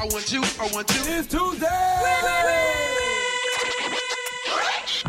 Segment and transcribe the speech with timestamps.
[0.00, 1.02] I want you, I want you.
[1.06, 1.66] It's Tuesday.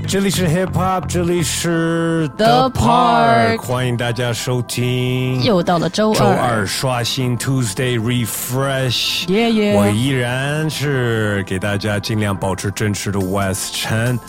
[0.08, 5.44] 这里是 Hip Hop，这里是 The Park 欢迎大家收听。
[5.44, 14.20] 又到了周二，周二刷新 Tuesday Refresh，耶耶我依然是给大家尽量保持真实的 West 陈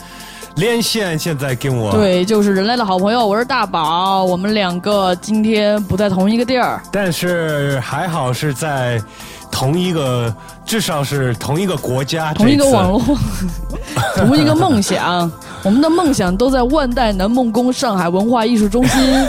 [0.55, 9.01] 连线，现在跟我，对，就是人类的好朋友，我是大宝，我们两个今天不在同一个地儿，但是还好是在
[9.51, 10.33] 同一个，
[10.65, 13.01] 至少是同一个国家，同一个网络，
[14.15, 15.29] 同一个梦想，
[15.61, 19.01] 我们的梦想都在万代南梦宫上海文化艺术中心。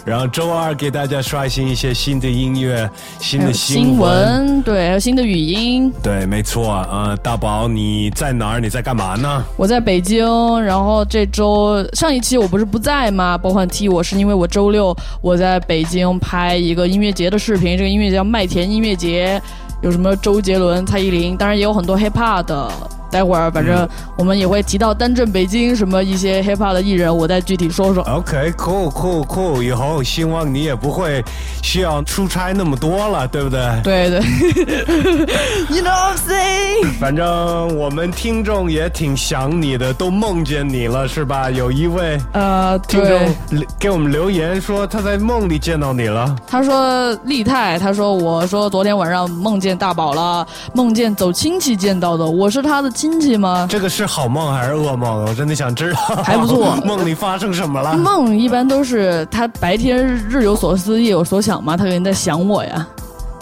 [0.06, 5.92] 然后周二给大家刷新一些新的音乐、新的新闻，对，还有新的语音。
[6.02, 8.60] 对，没错，呃，大宝你在哪儿？
[8.60, 9.44] 你在干嘛呢？
[9.56, 10.26] 我在北京，
[10.62, 13.36] 然后这周上一期我不是不在吗？
[13.36, 19.40] 包括踢我是因为我周六我在北京拍一个音乐节的视频，这个音乐节叫麦田音乐节，
[19.82, 22.70] 有什么周杰伦、蔡依林，当然也有很多 hip hop 的。
[23.10, 28.02] 待会儿反正我们也会提到单镇北京什么一些 hip hop 的艺人，我再具体说说。
[28.04, 31.22] OK，cool cool cool，以后希望你也不会
[31.62, 33.80] 需要出差那么多了，对不对？
[33.82, 34.20] 对对，
[35.76, 36.98] You know what I'm saying？
[36.98, 41.50] 反正我们听众也挺想你的，都梦见你了，是吧？
[41.50, 46.36] 有一位呃，听众，给我们留言说他在梦里见到你了。
[46.46, 53.66] 他说立泰，他说我说昨天晚上梦见大宝了，梦见走亲戚见到的，我是他的亲戚吗？
[53.70, 55.24] 这个是好梦还是噩梦？
[55.24, 55.98] 我真的想知道。
[56.22, 57.96] 还不错 梦里发生什么了？
[57.96, 62.86] 梦一般都是他白天日有所思夜有所想嘛，他肯定在想我呀。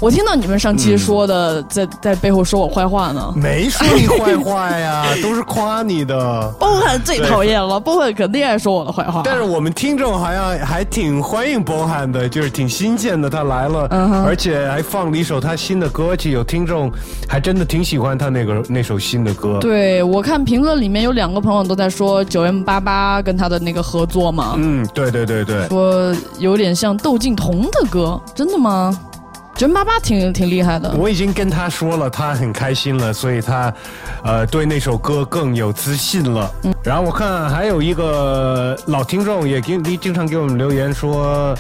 [0.01, 3.33] 我听到你们上期说的，在在背后说我坏话呢。
[3.35, 6.49] 没说你坏话呀， 都是夸你的。
[6.59, 9.23] 波汉最讨厌了，波汉肯定爱说我的坏话。
[9.25, 13.89] 但是我们听众好像还挺欢迎波汉的，就是挺新鲜的，他来了，
[14.25, 16.91] 而且还放了一首他新的歌，曲有听众
[17.29, 19.59] 还真的挺喜欢他那个那首新的歌。
[19.61, 28.97] 对我看评论里面有两个朋友都在说九 M 八八跟他的那个合作嘛，嗯，对对对对，说有点像窦靖童的歌，真的吗？
[29.59, 30.95] 九 M 八八挺挺厉害的。
[30.97, 33.75] 我已经跟他说了，他很开心了，所以他，
[34.23, 36.49] 呃，对那首歌更有自信了。
[36.63, 41.53] 嗯然后我看还有一个老听众也给经常给我们留言说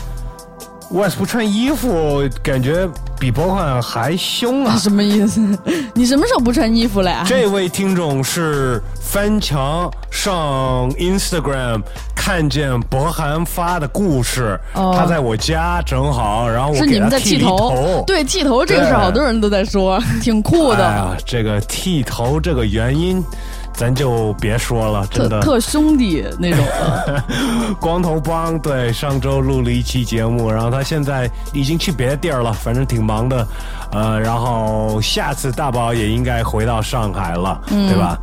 [0.91, 2.88] ，West 不穿衣服，感觉
[3.19, 4.76] 比波汉还凶啊。
[4.76, 5.41] 什么意思？
[5.92, 7.25] 你什么时候不穿衣服了呀？
[7.26, 11.82] 这位听众是翻墙上 Instagram
[12.28, 14.94] 看见博涵发的故事，哦。
[14.94, 17.56] 他在我家正好，然后是你们在他剃头？
[17.56, 23.25] 头，，对剃头这个事儿，好多人都在说， 挺酷的，哎呀，这个剃头这个原因，
[23.72, 25.41] 咱就别说了，真的。
[25.41, 26.62] 特特兄弟那种。
[27.06, 27.25] 的。
[27.81, 33.49] 光头帮对上周录了一期节目，然后他现在已经去别的地儿了，反正挺忙的，
[33.91, 37.88] 呃，然后下次大宝也应该回到上海了，嗯。
[37.88, 38.19] 对吧？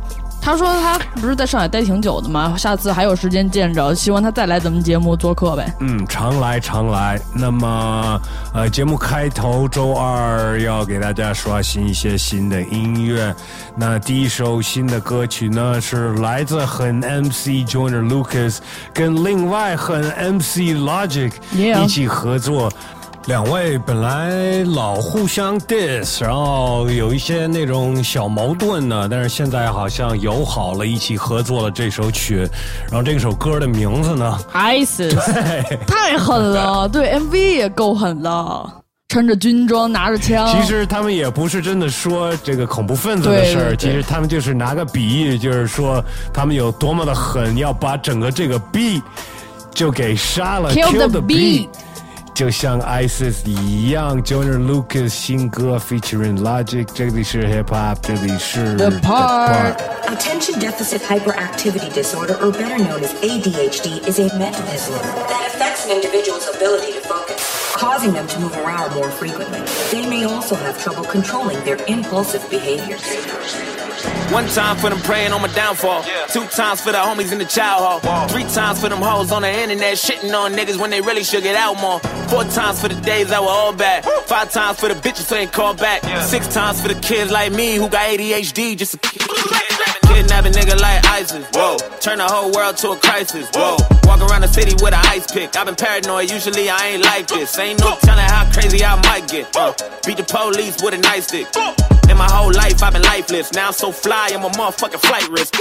[0.46, 2.54] 他说他不是在上海待挺久的吗？
[2.56, 5.74] 下次还有时间见着，希望他再来咱们节目做客呗。
[5.80, 7.20] 嗯，常来常来。
[7.34, 8.20] 那么，
[8.54, 13.34] 呃，节目开头周二要给大家刷新一些新的音乐。
[13.74, 18.58] 那第一首新的歌曲呢，是来自很 MC Joyner Lucas
[18.94, 20.00] 跟另外很
[20.38, 22.72] MC Logic 一起合作。
[23.26, 32.48] 两位本来老互相 diss，然后有一些那种小矛盾呢，但是现在好像友好了，一起合作了这首曲。
[32.88, 35.16] 然后这首歌的名字呢，ISIS。
[35.88, 37.16] 太狠了， 对。
[37.16, 38.72] MV 也够狠了，
[39.08, 40.46] 穿着军装拿着枪。
[40.52, 46.00] 其实他们也不是真的说这个恐怖分子的事儿，其实他们就是拿个比喻，就是说
[46.32, 49.02] 他们有多么的狠，要把整个这个 beat
[49.74, 51.66] 就给杀了 Kill the beat
[52.35, 59.75] 就像 ISIS 一样，Joyner Lucas 新歌 featuring Logic，这里是 Hip Hop，这里是 The Part
[60.07, 65.85] Attention deficit hyperactivity disorder, or better known as ADHD, is a mental disorder that affects
[65.85, 67.39] an individual's ability to focus,
[67.75, 69.61] causing them to move around more frequently.
[69.91, 73.03] They may also have trouble controlling their impulsive behaviors.
[74.32, 76.02] One time for them praying on my downfall.
[76.30, 78.28] Two times for the homies in the child hall.
[78.28, 81.42] Three times for them hoes on the internet shitting on niggas when they really should
[81.42, 82.00] get out more.
[82.28, 84.04] Four times for the days that were all bad.
[84.26, 86.02] Five times for the bitches who ain't called back.
[86.24, 88.98] Six times for the kids like me who got ADHD just to
[90.16, 91.44] kidnap a nigga like ISIS.
[91.52, 91.76] Whoa.
[92.00, 93.48] Turn the whole world to a crisis.
[93.54, 93.76] Whoa.
[94.04, 95.56] Walk around the city with an ice pick.
[95.56, 96.30] I've been paranoid.
[96.30, 97.58] Usually I ain't like this.
[97.58, 99.54] Ain't no telling how crazy I might get.
[99.54, 99.72] Uh,
[100.06, 101.46] beat the police with a nice stick.
[102.08, 103.52] In my whole life, I've been lifeless.
[103.52, 105.54] Now I'm so fly, I'm a motherfucking flight risk.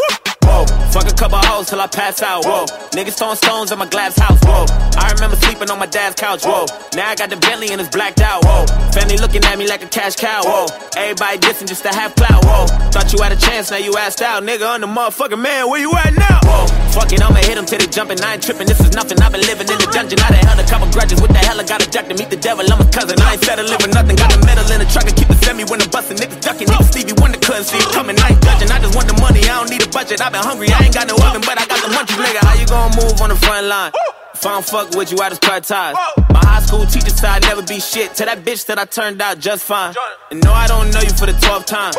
[0.46, 2.46] Whoa, fuck a couple hoes till I pass out.
[2.46, 4.40] Whoa, niggas throwing stones at my glass house.
[4.44, 4.66] Whoa,
[4.98, 6.46] I remember sleeping on my dad's couch.
[6.46, 6.66] Whoa,
[6.96, 8.46] now I got the Bentley and it's blacked out.
[8.46, 10.42] Whoa, family looking at me like a cash cow.
[10.44, 12.46] Whoa, everybody dissing just to have clout.
[12.46, 14.44] Whoa, thought you had a chance, now you asked out.
[14.44, 16.40] Nigga, I'm the motherfucking man, where you at now?
[16.44, 18.22] Whoa, fuck it, I'ma hit him till they jumping.
[18.22, 19.20] I ain't tripping, this is nothing.
[19.22, 20.20] I've been living in the dungeon.
[20.22, 21.20] I done held a couple grudges.
[21.20, 21.60] What the hell?
[21.60, 22.62] I got a duck to meet the devil.
[22.70, 23.18] I'm a cousin.
[23.20, 24.16] I ain't settling for nothing.
[24.16, 26.18] Got a medal in the truck and keep the semi when I'm busting.
[26.22, 26.70] Niggas ducking.
[26.70, 28.20] Even Stevie Wonder couldn't see it coming.
[28.20, 28.70] I ain't judging.
[28.70, 29.42] I just want the money.
[29.50, 30.22] I don't need a budget.
[30.22, 30.68] I've been hungry.
[30.70, 32.44] I ain't got no oven, but I got the munchies, nigga.
[32.44, 33.92] How you gonna move on the front line?
[34.34, 35.96] If I don't fuck with you, I just cut ties.
[36.30, 38.14] My high school teacher said I'd never be shit.
[38.16, 39.96] To that bitch that I turned out just fine.
[40.30, 41.94] And no, I don't know you for the 12th time.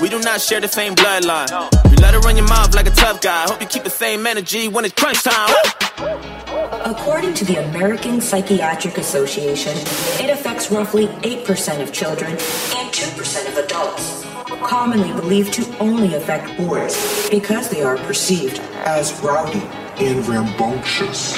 [0.00, 1.50] We do not share the same bloodline.
[1.90, 3.42] You let her run your mouth like a tough guy.
[3.48, 5.50] Hope you keep the same energy when it's crunch time.
[6.84, 9.76] According to the American Psychiatric Association,
[10.24, 14.09] it affects roughly 8% of children and 2% of adults,
[14.70, 19.58] commonly believed to only affect boys because they are perceived as rowdy
[20.00, 21.36] and rambunctious.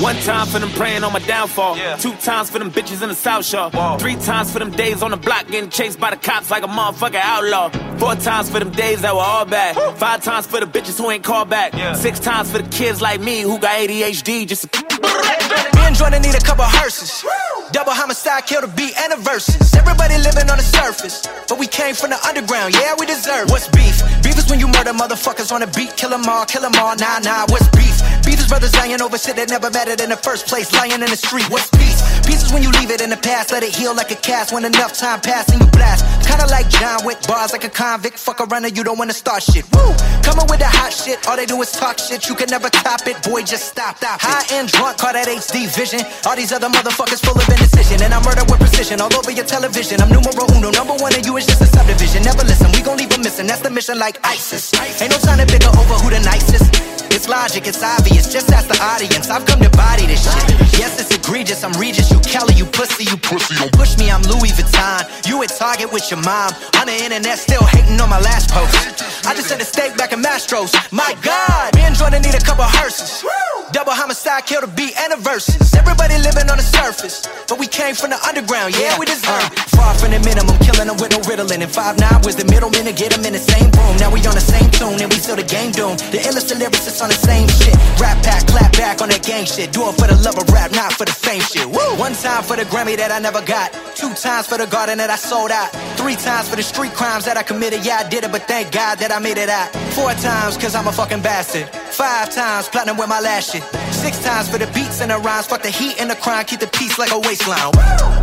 [0.00, 1.76] One time for them praying on my downfall.
[1.98, 3.70] Two times for them bitches in the South Shore.
[3.98, 6.66] Three times for them days on the block getting chased by the cops like a
[6.68, 7.68] motherfucking outlaw.
[7.98, 9.76] Four times for them days that were all bad.
[9.98, 11.72] Five times for the bitches who ain't called back.
[11.96, 14.86] Six times for the kids like me who got ADHD just to.
[15.76, 17.24] Me and Jordan need a couple hearses.
[17.72, 19.74] Double homicide, kill the beat and the verses.
[19.74, 22.74] Everybody living on the surface, but we came from the underground.
[22.74, 23.50] Yeah, we deserve.
[23.50, 24.00] What's beef?
[24.22, 26.96] Beef is when you murder motherfuckers on the beat, kill 'em all, kill 'em all.
[26.96, 27.44] Nah, nah.
[27.50, 27.96] What's beef?
[28.24, 31.10] Beef is brothers lying over shit that never mattered in the first place, lying in
[31.10, 31.48] the street.
[31.50, 32.02] What's peace?
[32.26, 34.52] Peace is when you leave it in the past, let it heal like a cast.
[34.52, 38.18] When enough time pass and you blast, kinda like John with bars like a convict.
[38.18, 39.64] Fuck a runner, you don't wanna start shit.
[39.74, 39.94] Woo!
[40.26, 42.28] Coming with the hot shit, all they do is talk shit.
[42.28, 43.42] You can never top it, boy.
[43.42, 43.98] Just stop.
[43.98, 46.02] stop High and drunk, call that HD vision.
[46.26, 49.46] All these other motherfuckers full of indecision, and I murder with precision all over your
[49.46, 50.00] television.
[50.00, 52.22] I'm numero uno, number one, and you is just a subdivision.
[52.22, 53.46] Never listen, we gon' leave 'em missing.
[53.46, 54.72] That's the mission, like ISIS.
[55.00, 56.95] Ain't no time to bicker over who the nicest.
[57.16, 58.30] It's logic, it's obvious.
[58.30, 59.30] Just ask the audience.
[59.30, 60.76] I've come to body this shit.
[60.76, 61.64] Yes, it's egregious.
[61.64, 63.56] I'm Regis, you Kelly, you pussy, you pussy.
[63.56, 65.00] Don't push me, I'm Louis Vuitton.
[65.24, 66.52] You at Target with your mom.
[66.76, 69.00] On the internet, still hating on my last post.
[69.24, 70.76] I just sent a steak back in Mastros.
[70.92, 73.24] My God, me and Jordan need a couple hearses.
[73.72, 75.74] Double homicide, kill the beat and the verses.
[75.74, 78.76] Everybody living on the surface, but we came from the underground.
[78.76, 79.58] Yeah, we deserve it.
[79.72, 81.64] Far from the minimum, killing them with no riddling.
[81.64, 83.96] And five nine was the middleman to get them in the same room.
[83.96, 85.98] Now we on the same tune and we still the game doomed.
[86.14, 87.75] The illest of lyricists on the same shit.
[87.99, 89.71] Rap pack, clap back on that gang shit.
[89.71, 91.67] Do it for the love of rap, not for the fame shit.
[91.69, 91.95] Woo!
[91.97, 93.71] One time for the Grammy that I never got.
[93.95, 95.69] Two times for the garden that I sold out.
[95.97, 97.85] Three times for the street crimes that I committed.
[97.85, 99.69] Yeah, I did it, but thank God that I made it out.
[99.93, 101.69] Four times, cause I'm a fucking bastard.
[101.69, 103.63] Five times, platinum with my last shit.
[103.91, 105.47] Six times for the beats and the rhymes.
[105.47, 107.71] Fuck the heat and the crime, keep the peace like a waistline.
[107.75, 108.21] Woo!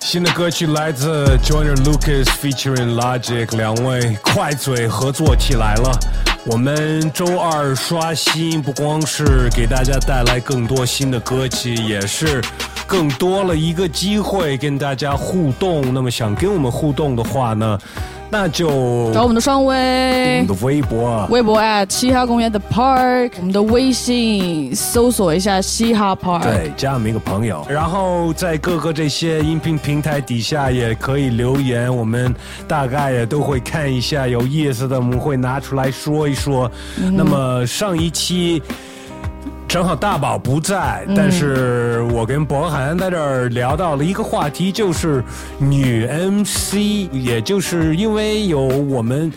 [0.00, 5.90] 新的歌曲来自 Joyner Lucas featuring Logic，两位快嘴合作起来了。
[6.45, 12.41] 我们周二刷新，不光是给大家带来更多新的歌曲，也是
[12.87, 15.93] 更多了一个机会跟大家互动。
[15.93, 17.77] 那么想跟我们互动的话呢，
[18.31, 21.25] 那就找我们的双微我们的微博。
[21.31, 26.43] 微博 at 嘻哈公园的 Park，我们的微信搜索一下嘻哈 Park。
[26.43, 32.33] 对，加我们一个朋友，然后在各个这些音频平台底下也可以留言，我们
[32.67, 36.71] 大概也都会看一下，有意思的我们会拿出来说一说。
[37.13, 38.61] 那么上一期。
[39.69, 45.23] 正好大宝不在，但是我跟博涵在这儿聊到了一个话题，就是
[45.59, 49.31] 女 MC，也就是因为有我们。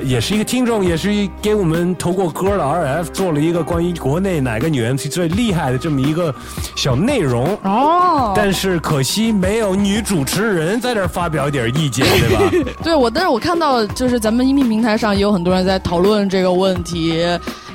[0.00, 1.10] 也是一个听众，也是
[1.42, 6.32] 给我们投过歌的 RF 做了一个关于国内哪个女 MC 最厉害的这么一个
[6.76, 12.72] 小内容哦，但是可惜没有女主持人在这儿发表一点意见，对吧？
[12.80, 17.20] 对我，但是我看到就是咱们音频平台上也有很多人在讨论这个问题。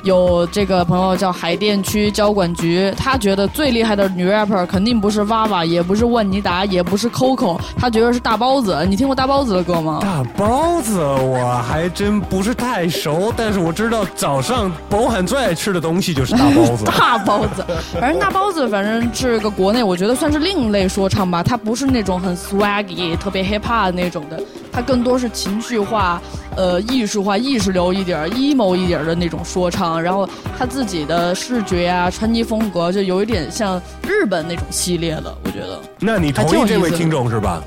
[0.04, 8.84] 有这个朋友叫海淀区交管局，他觉得最厉害的女 rapper 肯定不是娃娃，也不是万妮达，也不是 Coco，他觉得是大包子。
[8.88, 10.00] 你听过大包子的歌吗？
[10.02, 16.84] 大包子我还真不是太熟，但是我知道早上博涵最爱吃的东西就是大包子。
[16.98, 17.64] 大包子，
[17.98, 24.38] 反正大包子反正是个国内我觉得算是另类说唱吧，它不是那种很 swaggy、特别 hip hop 那种的，
[24.74, 26.20] 它更多是情绪化、
[26.56, 30.02] 呃艺术化、意识流一点、emo 一点的那种说唱。
[30.02, 30.28] 然后
[30.58, 35.80] 他自己的视觉啊、穿衣风格就有一点像日本那种系列的，我觉得。
[36.00, 37.62] 那你同意这位听众是吧？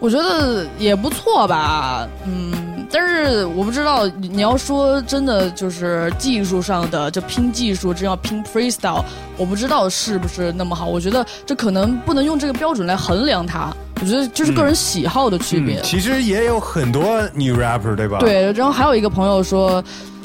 [0.00, 2.52] 我觉得也不错吧，嗯，
[2.90, 9.04] 但是我不知道你你要说真的就是技术上的，就拼技术，真要拼 freestyle，
[9.36, 10.86] 我不知道是不是那么好。
[10.86, 13.72] 我觉得这可能不能用这个标准来衡量它。
[14.00, 15.78] 我觉得就是个人喜好的区别。
[15.78, 19.82] 嗯其实也有很多女 rapper 对吧？，对，然后还有一个朋友说，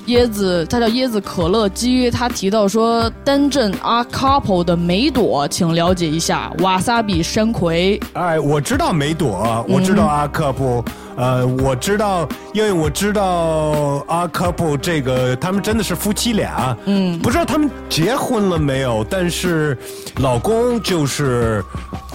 [0.07, 7.99] 椰子，他叫椰子可乐鸡，他提到说，单镇阿 couple 的梅朵，请了解一下瓦萨比山葵。
[8.13, 10.83] 哎，我知道梅朵，我知道阿克布，
[11.17, 19.77] 呃，我知道，因为我知道阿克布这个，他们真的是夫妻俩，嗯，不知道他们结婚了没有，但是
[20.17, 21.63] 老公就是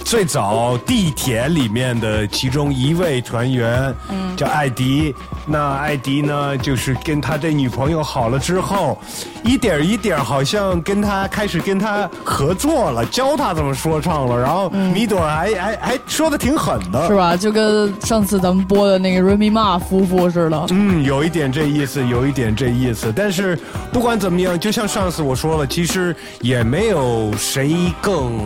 [0.03, 5.13] 最早地铁里面的其中一位团员，嗯，叫艾迪。
[5.45, 8.99] 那艾迪呢，就是跟他的女朋友好了之后，
[9.43, 17.35] 一点儿一点儿好像跟他开始跟他合作了，教他怎么说唱了，然后米朵还还还说的挺狠的，是吧？
[17.35, 20.65] 就跟上次咱们播的那个 Remy Ma 夫妇似的。
[20.69, 23.11] 嗯，有一点这意思，有一点这意思。
[23.15, 23.57] 但是
[23.91, 28.39] 不管怎么样，就像上次我说了，其实也没有谁更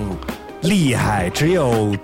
[0.68, 1.96] 厉害，只有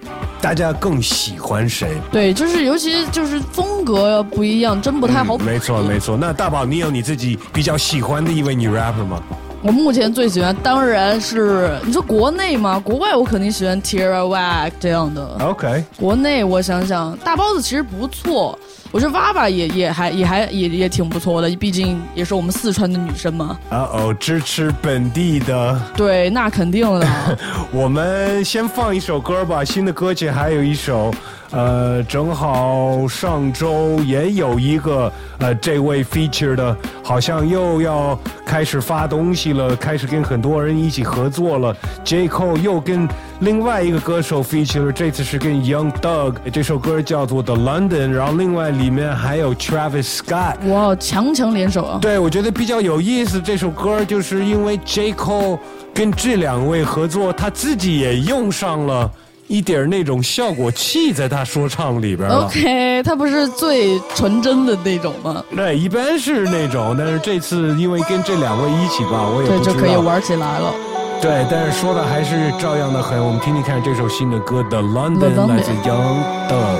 [0.41, 1.97] 大家更喜欢谁。
[2.11, 5.35] 对，就是尤其就是风格不一样，真不太好。
[5.37, 6.17] 嗯没错，没错。
[6.17, 9.21] 那大宝，你有你自己比较喜欢的一位女 rapper 吗？
[9.63, 12.79] 我目前最喜欢当然是你说国内吗？
[12.79, 15.37] 国外我肯定喜欢 Tierra Whack 这样的。
[15.39, 18.57] OK，国内我想想，大包子其实不错，
[18.91, 23.55] 我觉得娃娃也也还也还也也挺不错的，毕竟也是我们四川的女生嘛。
[23.69, 25.79] 啊哦，支持本地的。
[25.95, 27.07] 对，那肯定的。
[27.71, 31.13] 我们先放一首歌吧，新的歌曲还有一首，
[31.51, 41.75] 呃，正好上周也有一个呃，这位 feature 的，好像又要开始发东西了，开始跟很多人一起合作了。
[42.05, 43.07] J Cole 又跟
[43.41, 50.55] 另外一个歌手 feature，这次是跟 Young Doug，这首歌叫做 The London，然后另外里面还有 Travis Scott。
[50.67, 51.99] 哇，强强联手啊！
[52.01, 53.41] 对，我觉得比较有意思。
[53.41, 55.59] 这首歌就是因为 J Cole
[55.93, 59.11] 跟这两位合作，他自己也用上了
[59.51, 62.45] 一点那种效果器在他说唱里边了。
[62.45, 65.43] OK，他不是最纯真的那种吗？
[65.53, 69.75] 对，一般是那种，但是这次因为跟这两位一起吧，我也对，不知道。
[69.75, 70.73] 就可以玩起来了。
[71.21, 73.21] 对，但是说的还是照样的很。
[73.21, 76.79] 我们听听看这首新的歌《The London 来自 Young Doug。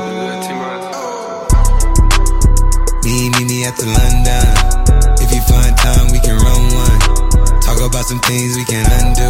[3.04, 4.48] Me, meet me at the London.
[5.20, 7.00] If you find time, we can run one.
[7.60, 9.28] Talk about some things we can undo.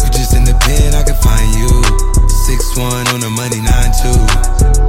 [0.00, 2.23] You just in the pen, I can find you.
[2.44, 4.12] Six one on the money, nine two.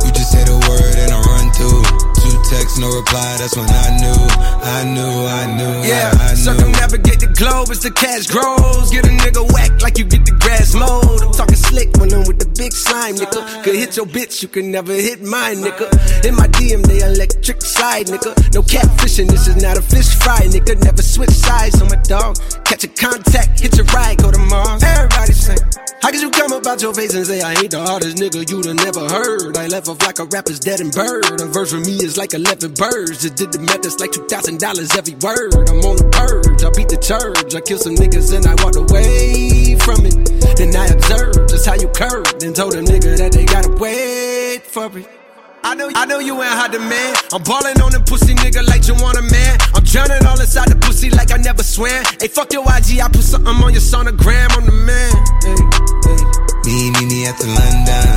[0.03, 1.81] You just say the word and I run through.
[2.19, 3.37] Two texts, no reply.
[3.39, 4.19] That's when I knew,
[4.59, 6.43] I knew, I knew, Yeah, I, I knew.
[6.51, 8.91] circumnavigate the globe as the cash grows.
[8.91, 11.21] Get a nigga whack like you get the grass mowed.
[11.23, 13.39] I'm talking slick when I'm with the big slime, nigga.
[13.63, 15.87] Could hit your bitch, you can never hit mine, nigga.
[16.27, 18.35] In my DM, they electric slide, nigga.
[18.53, 20.75] No catfishing, this is not a fish fry, nigga.
[20.83, 22.35] Never switch sides on my dog.
[22.65, 24.83] Catch a contact, hit your ride, go to Mars.
[24.83, 25.57] Everybody sing.
[26.01, 28.65] How could you come about your face and say I ain't the hardest nigga you'd
[28.65, 29.57] have never heard?
[29.57, 31.41] I left off like a rapper's dead and bird.
[31.41, 33.21] A verse for me is like 11 birds.
[33.23, 35.69] Just did the math, that's like $2,000 every word.
[35.69, 37.55] I'm on the purge, I beat the church.
[37.55, 40.15] I killed some niggas and I walked away from it.
[40.57, 44.61] Then I observed just how you curved and told a nigga that they gotta wait
[44.67, 45.24] for it.
[45.65, 47.17] I know, I know you ain't hot demand.
[47.33, 49.57] I'm ballin' on the pussy nigga like you want a man.
[49.73, 52.05] I'm drowning all inside the pussy like I never swam.
[52.21, 54.53] Hey, fuck your IG, I put something on your sonogram.
[54.53, 55.09] I'm the man.
[55.41, 55.57] Hey,
[56.05, 56.21] hey.
[56.69, 58.13] Me, meet me at the London.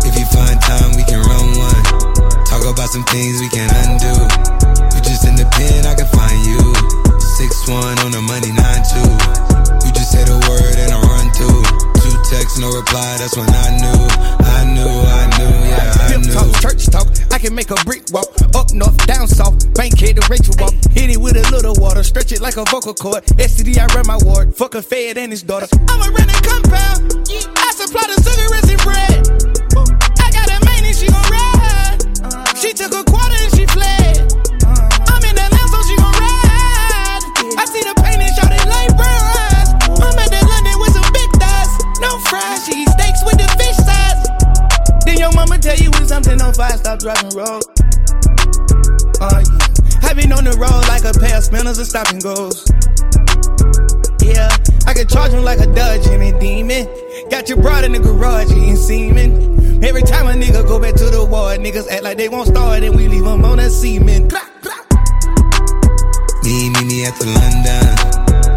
[0.00, 1.84] If you find time, we can run one.
[2.48, 4.24] Talk about some things we can undo.
[4.96, 6.72] You just in the pen, I can find you.
[7.20, 9.12] Six one on the money, nine two.
[9.84, 11.68] You just say the word and I run through.
[12.00, 13.20] Two texts, no reply.
[13.20, 14.00] That's when I knew,
[14.40, 16.47] I knew, I knew, yeah, I knew.
[17.68, 18.28] Make a brick walk.
[18.54, 19.74] Up north, down south.
[19.74, 20.74] Bankhead to Rachel walk.
[20.92, 22.02] Hit it with a little water.
[22.02, 23.24] Stretch it like a vocal cord.
[23.36, 24.54] STD, I run my ward.
[24.54, 25.66] Fuck a fed and his daughter.
[25.88, 27.28] I'm a renting compound.
[27.56, 29.28] I supply the cigarettes and bread.
[30.18, 32.58] I got a main and she gon' ride.
[32.58, 33.07] She took a
[45.38, 47.62] mama tell you when something on fire, stop driving road.
[49.22, 50.02] Oh yeah.
[50.02, 52.66] I've been on the road like a pair of spinners and stop and goes.
[54.18, 54.50] Yeah,
[54.86, 56.90] I can charge him like a Dodge and a demon.
[57.30, 59.84] Got your broad in the garage eating semen.
[59.84, 62.82] Every time a nigga go back to the war, niggas act like they won't start
[62.82, 64.26] and we leave them on that semen.
[66.42, 67.86] Me, meet me at the London.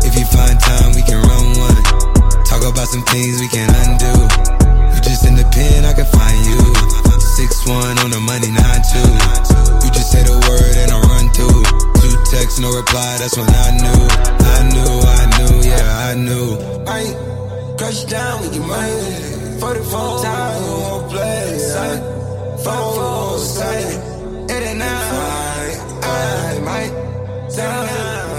[0.02, 2.44] If you find time, we can run one.
[2.46, 4.71] Talk about some things we can undo.
[5.12, 6.56] You just in the pen, I can find you.
[7.36, 9.12] Six one on the money, nine two.
[9.84, 11.68] You just say the word and I run through.
[12.00, 13.20] Two texts, no reply.
[13.20, 16.56] That's when I knew, I knew, I knew, yeah, I knew.
[16.88, 19.60] I crush down with your money.
[19.60, 21.75] Forty four time, whole place.
[21.75, 24.00] Five four sight.
[24.48, 25.12] It ain't now.
[26.08, 28.31] I might down.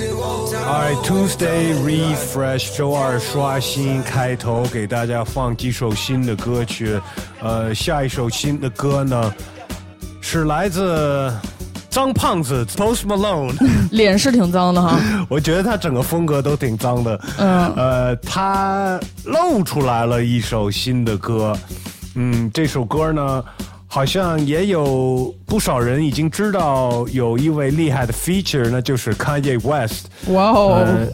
[0.00, 6.98] Alright, Tuesday Refresh，周二刷新开头，给大家放几首新的歌曲。
[7.42, 9.34] 呃，下一首新的歌呢，
[10.22, 11.30] 是来自
[11.90, 13.52] 脏胖子 Post Malone。
[13.92, 14.98] 脸是挺脏的哈。
[15.28, 17.20] 我觉得他整个风格都挺脏的。
[17.36, 21.54] 嗯呃，他露出来了一首新的歌。
[22.14, 23.44] 嗯，这首歌呢，
[23.92, 30.06] 好像也有不少人已经知道有一位厉害的 feature，那就是 Kanye West。
[30.28, 31.08] 哇哦呃，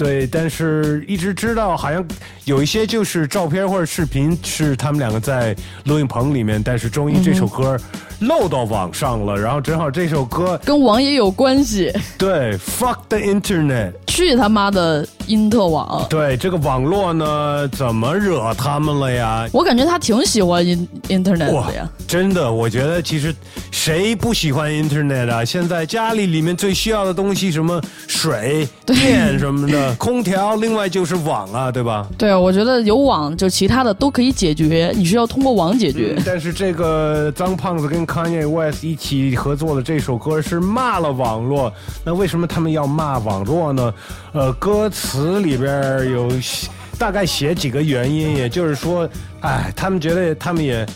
[0.00, 2.02] 对，但是一直知道好像
[2.46, 5.54] 有一些就是照片或者视频是他们两个在
[5.84, 7.78] 录音棚里面，但是终于这首歌
[8.20, 11.92] 漏到网上了，然后正好这首歌跟网也有关系。
[12.16, 13.92] 对 Fuck the Internet。
[14.06, 16.06] 去他妈的因特网！
[16.08, 19.46] 对这个网络呢，怎么惹他们了呀？
[19.52, 23.34] 我感觉他挺喜欢 in internet 的呀。，真的，我觉得其实
[23.82, 25.42] 谁不喜欢 Internet 啊？
[25.42, 32.06] 现在家里里面最需要的东西，什么水、电什么的， 空调，另外就是网啊，对吧？
[32.18, 36.14] 对啊，我觉得有网就其他的都可以解决，你需要通过网解决。
[36.26, 41.72] 但是这个脏胖子跟 Kanye West 一起合作的这首歌是骂了网络，
[42.04, 43.94] 那为什么他们要骂网络呢？
[44.34, 45.72] 呃，歌词里边
[46.12, 46.30] 有
[46.98, 49.08] 大概写几个原因，也就是说，
[49.40, 50.86] 哎，他们觉得他们也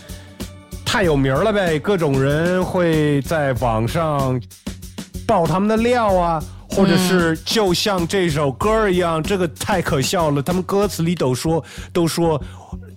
[0.85, 4.39] 太有名了呗，各种人会在网上
[5.27, 6.41] 爆他们的料啊。
[6.67, 10.41] 或者是就像这首歌一样，这个太可笑了。
[10.41, 11.63] 他们歌词里都说，
[11.93, 12.41] 都说，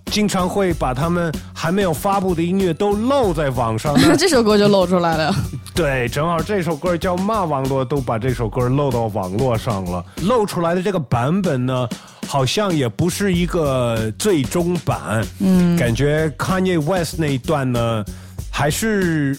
[0.09, 3.93] 经常会把他们还没有发布的音乐都露在网上。
[3.95, 5.33] 那 这首歌就露出来了。
[5.73, 10.03] 对，正好这首歌叫《骂网络》，都把这首歌露到网络上了。
[10.23, 11.87] 露出来的这个版本呢，
[12.27, 15.25] 好像也不是一个最终版。
[15.39, 18.03] 嗯，感觉 Kanye West 那一段呢，
[18.51, 19.37] 还是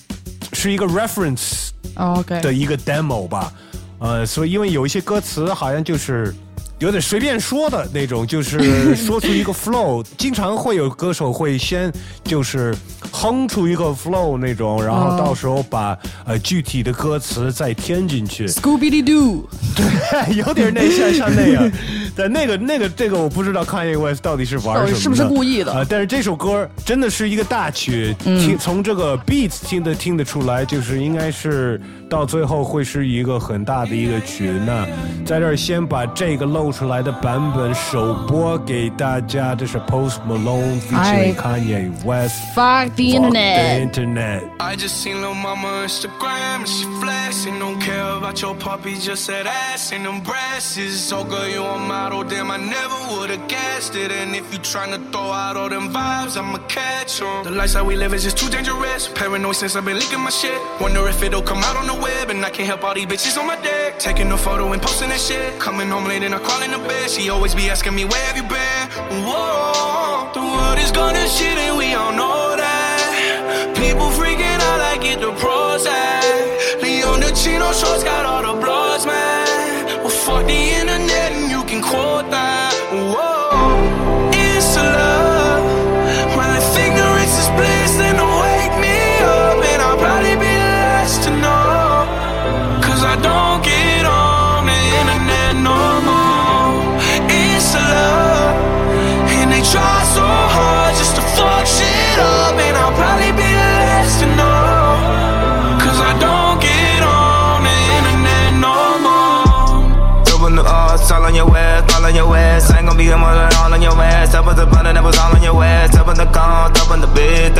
[0.52, 3.52] 是一个 reference 哦 OK，的一个 demo 吧。
[3.98, 6.34] 呃，所以因为有一些歌词好像就是。
[6.80, 11.92] 有点随便说的那种，就是 说出一个 flow，经常会有歌手会先
[12.24, 12.74] 就是
[13.12, 18.46] 哼出一个 flow 那种，然后到时候把呃具体的歌词再添进去。
[18.46, 19.44] Scooby Doo，
[19.76, 21.70] 对，有点那像像那样。
[22.16, 34.51] 但那个那个这个我不知道 Kanye West 到底是玩什么是不是故意的啊、但是这首歌真的是一个大曲，听从这个 beats 听得听得出来，就是应该是到最后会是一个很大的一个曲。
[34.65, 34.85] 那
[35.25, 42.35] 在这儿先把这个露出来的版本首播给大家，这是 Post Malone featuring 哎 Kanye West。
[42.55, 43.81] Fuck the Fuck the internet。
[43.81, 44.43] internet.
[44.59, 47.59] I just seen lil' mama Instagram and she flexing.
[47.59, 50.79] Don't care about your puppy, just that ass and them breasts.
[51.09, 54.11] So girl, you a model, damn, I never would've guessed it.
[54.11, 57.43] And if you tryna throw out all them vibes, I'ma catch 'em.
[57.43, 59.09] The lifestyle we live is just too dangerous.
[59.13, 60.59] Paranoid since I've been leaking my shit.
[60.79, 63.46] Wonder if it'll come out on the and I can't help all these bitches on
[63.46, 63.98] my deck.
[63.98, 65.58] Taking a photo and posting that shit.
[65.60, 67.10] Coming home late and I crawl in the bed.
[67.10, 68.82] She always be asking me, where have you been?
[69.26, 73.76] Whoa, the world is gonna shit and we all know that.
[73.76, 76.82] People freaking out like it the pros at.
[76.82, 78.04] Leon the Chino shorts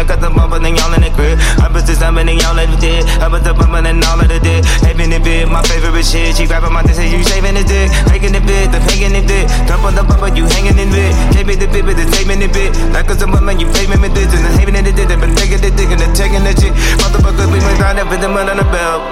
[0.00, 0.16] in the bed.
[0.16, 1.38] I the bumpin' and y'all in the crib.
[1.60, 3.04] I put this up and y'all let it did.
[3.20, 4.64] I put the bumpin' and all of the dick.
[4.84, 6.36] Having it big, my favorite shit.
[6.36, 7.92] She grabbing my dick, say you shaving the dick.
[8.08, 9.46] Making it big, the hanging it dick.
[9.68, 11.12] Dump on the bumper, you hanging in bit.
[11.36, 12.72] Gave me the bit, but the taping it bit.
[12.92, 14.32] Like a some woman, you paving me this.
[14.32, 15.08] And the having it did.
[15.10, 16.72] Been taking the dick and the taking the chick.
[17.02, 19.02] Motherfuckers, we went down there, put them on the belt.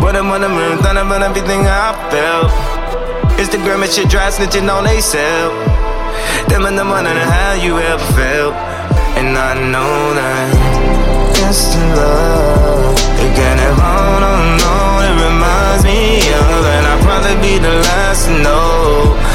[0.00, 2.52] Put them on the moon, done about everything I felt.
[3.36, 5.52] Instagram and shit, dry snitching on they self.
[6.48, 8.75] Them and them wondering how you ever felt.
[9.16, 12.96] And I know that just in love.
[13.36, 15.04] Can have on, on, on.
[15.04, 19.25] It reminds me of, and I'll probably be the last to know.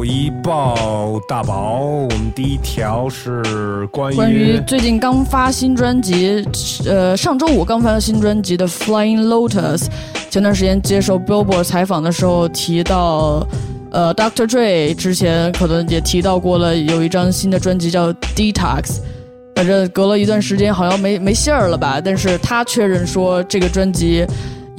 [0.00, 1.80] 报一报大宝。
[1.80, 6.42] 我们第一条是关于关于最近刚发新专辑，
[6.86, 9.88] 呃，上周五刚发的新专辑的 Flying Lotus，
[10.30, 13.46] 前段时间接受 Billboard 采访的时候提到，
[13.90, 14.46] 呃，Dr.
[14.46, 19.00] Dre 之前可能也提到过了，有一张新的专辑叫 Detox。
[19.54, 22.00] 反正隔了一段时间，好像没没信儿了吧？
[22.02, 24.24] 但是他确认说，这个专辑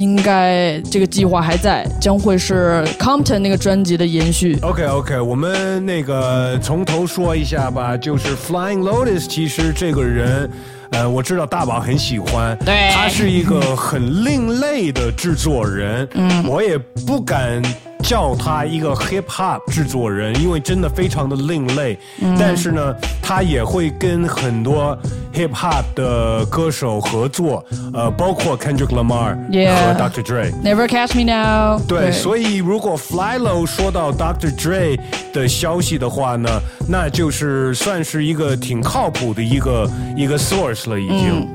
[0.02, 4.58] 应该这个计划还在，将会是 Compton 那个专辑的延续。
[4.62, 10.50] OK OK，我们那个从头说一下吧，就是 Flying Lotus，其实这个人。
[10.94, 17.62] 呃，我知道大宝很喜欢，对他是一个很另类的制作人，嗯，我也不敢
[18.02, 24.98] 叫他一个 hip hop 制作人，因为真的非常的另类，嗯但是呢，他也会跟很多
[25.32, 30.22] hip hop 的歌手合作，呃，包括 Kendrick Lamar 和 Dr.
[30.22, 30.52] Dre。
[30.62, 31.80] Never Catch Me Now。
[31.86, 34.54] 对，所以如果 Flylo 说到 Dr.
[34.56, 34.98] Dre
[35.32, 36.48] 的消息的话呢，
[36.88, 41.48] 那就是算是一个挺靠谱的一个一个 source 了，已经。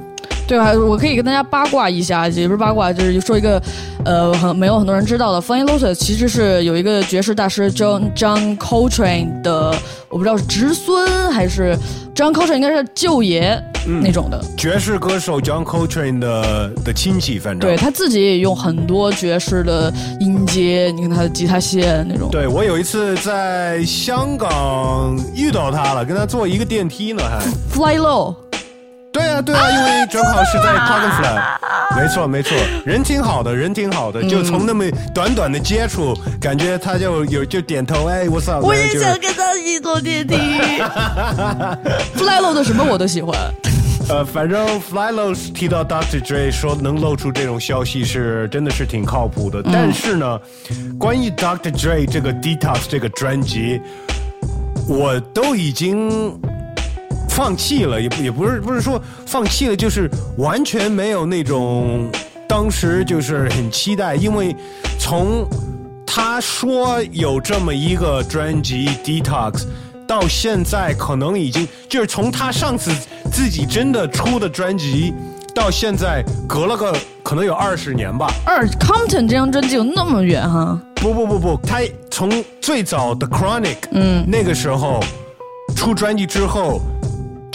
[0.48, 0.72] 对吧？
[0.74, 3.62] 我可以跟大家八卦一下，也不是八卦，就是说一个，
[4.06, 5.42] 呃，很没有很多人知道的。
[5.42, 9.76] Flying Lotus 其实是有一个爵士大师 John John Coltrane 的，
[10.08, 11.78] 我不知道是侄孙还是
[12.16, 13.62] John Coltrane 应该是舅爷
[14.02, 14.42] 那种的。
[14.58, 22.30] 爵士歌手 John Coltrane 的的亲戚，反正对他自己也用很多爵士的音阶，你看他的吉他线那种。
[22.32, 27.40] 对我有一次在香港遇到他了，跟他坐一个电梯呢，还。
[27.70, 28.47] Fly Low。
[29.42, 31.42] 对啊，对啊，因为正好是在 Clockenflat，
[31.96, 38.66] 没错没错，人挺好的，人挺好的，就从那么短短的接触，感觉他就有就点头，哎，What's up？
[38.66, 40.36] 我也就是想跟他一起坐电梯。
[42.16, 43.36] Fly Low 的什么我都喜欢。
[44.10, 46.22] 呃，反正 Flylo 提到 Dr.
[46.22, 50.40] Dre 说能露出这种消息是真的是挺靠谱的，但是呢，
[50.98, 51.72] 关于 Dr.
[51.78, 53.82] Dre 这个 Detox 这个专辑，
[54.88, 56.40] 我都已经
[57.38, 62.10] 放弃了，也不也不是不是说放弃了，就是完全没有那种
[62.50, 64.56] 当时就是很期待，因为
[65.00, 65.48] 从
[66.04, 69.66] 他说有这么一个专辑 Detox。
[70.08, 72.92] 到现在可能已经就是从他上次
[73.30, 75.14] 自己真的出的专辑，
[75.54, 78.32] 到现在隔了个可能有二十年吧。
[78.46, 80.82] 二 Compton 这张专辑有那么远哈？
[80.96, 85.04] 不不不不，他从最早的 Chronic，嗯，那个时候
[85.76, 86.80] 出专辑之后，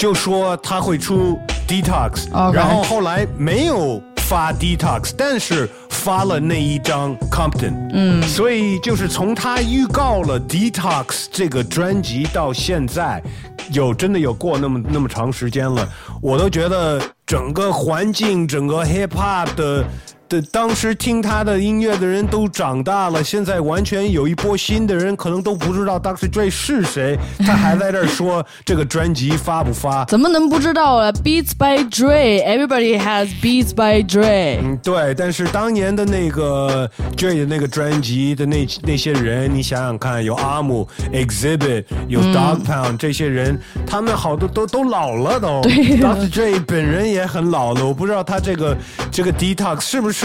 [0.03, 1.39] 就说他会出
[1.69, 13.23] Detox，、然后后来没有发 Detox，但是发了那一张 Compton，嗯，所以就是从他预告了 Detox 这个专辑到现在，
[13.71, 15.89] 有真的有过那么那么长时间了，
[16.21, 19.85] 我都觉得整个环境，整个 Hip Hop 的。
[20.33, 26.27] 的当时听他的音乐的人都长大了，现在完全有一波新的人可能都不知道 Dr.
[26.31, 30.07] Dre 是谁，他还在这儿说这个专辑发不发？
[30.09, 34.59] 怎么能不知道啊？Beats by Dre，Everybody has Beats by Dre。
[34.63, 45.61] 嗯，对，但是当年的那个 Dre 的那个专辑的那那些人，你想想看，有阿姆、Exhibit，有 Dog Pound、这些人，他们好多都都老了都。
[45.61, 46.31] 对呀 Dr.
[46.31, 48.75] Dre 本人也很老了，我不知道他这个
[49.11, 50.22] 这个 Detox 是不是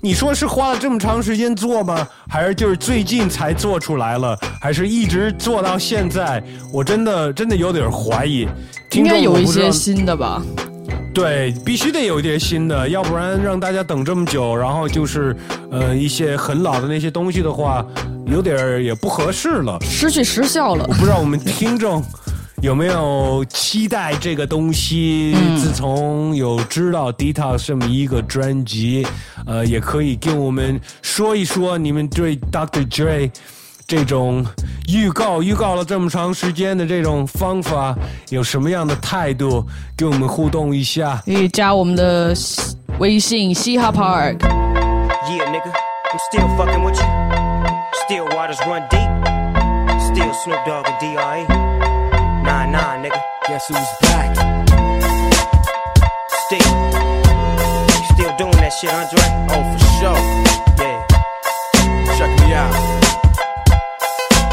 [0.00, 2.06] 你说是花了这么长时间做吗？
[2.28, 4.38] 还是就是最近才做出来了？
[4.60, 6.42] 还是一直做到现在？
[6.72, 8.46] 我真的真的有点怀疑。
[8.92, 10.42] 应该有一些新的吧？
[11.12, 15.36] 对，必须得有一些新的，要不然让大家等这么久，然后就是
[15.70, 17.84] 呃一些很老的那些东西的话，
[18.26, 19.76] 有点也不合适了。
[19.80, 20.94] 失去时效了我。
[20.94, 22.02] 不知道我们听众
[22.62, 25.34] 有没有期待这个东西？
[25.56, 29.06] 自从有知道 Detox 这么一个专辑，
[29.46, 32.86] 呃，也可以跟我们说一说你们对 Dr.
[32.86, 33.30] Dre
[33.86, 34.44] 这种
[34.88, 37.96] 预告预告了这么长时间的这种方法
[38.28, 39.66] 有什么样的态度？
[39.96, 41.22] 跟我们互动一下。
[41.24, 42.34] 可以加我们的
[42.98, 44.38] 微信嘻哈 Park。
[44.38, 47.06] Yeah, nigga, I'm still fucking with you.
[48.04, 49.08] Still waters run deep.
[50.12, 51.59] Still Snoop Dogg and D.R.E.
[53.60, 54.32] Guess who's back?
[56.48, 56.72] Still.
[58.08, 59.20] Still doing that shit, Andre?
[59.52, 60.20] Oh, for sure.
[60.80, 61.04] Yeah.
[62.16, 62.72] Check me out.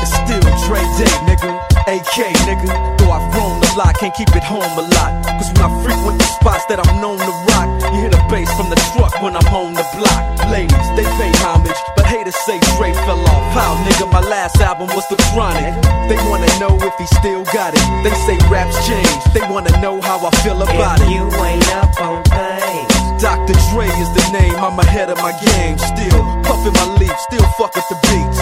[0.03, 1.55] It's still Dre Day, nigga.
[1.87, 2.67] AK, nigga.
[2.99, 5.23] Though I've grown a lot, can't keep it home a lot.
[5.39, 8.51] Cause when I frequent the spots that I'm known to rock, you hear the bass
[8.57, 10.51] from the truck when I'm on the block.
[10.51, 13.43] Ladies, they pay homage, haters say Dre fell off.
[13.53, 14.11] How, nigga?
[14.11, 15.75] My last album was The Chronic.
[16.09, 17.83] They wanna know if he still got it.
[18.03, 21.11] They say raps change, they wanna know how I feel about If it.
[21.11, 23.53] you ain't up on things, Dr.
[23.71, 25.77] Dre is the name, I'm ahead of my game.
[25.77, 28.39] Still puffin' my leaf, still fuck with the beats.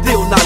[0.00, 0.41] Still not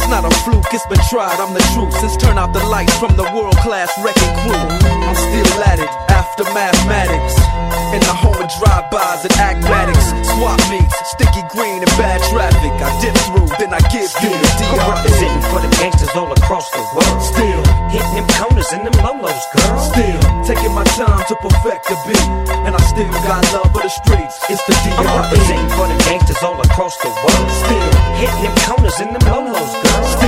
[0.00, 1.92] It's not a fluke, it's been tried, I'm the truth.
[1.98, 6.07] Since turn out the lights from the world class wrecking crew, I'm still at it
[6.38, 7.34] after mathematics.
[7.94, 12.70] In the home of drive-bys and acmatics, swap meets, sticky green and bad traffic.
[12.78, 16.70] I dip through, then I give you the I'm representing for the gangsters all across
[16.70, 17.18] the world.
[17.22, 19.78] Still hitting them corners and them lolos, girl.
[19.90, 22.28] Still taking my time to perfect the beat,
[22.66, 24.36] and I still got love for the streets.
[24.52, 27.48] It's the I'm representing for the gangsters all across the world.
[27.66, 30.04] Still hitting them corners and them lolos, girl.
[30.12, 30.27] Still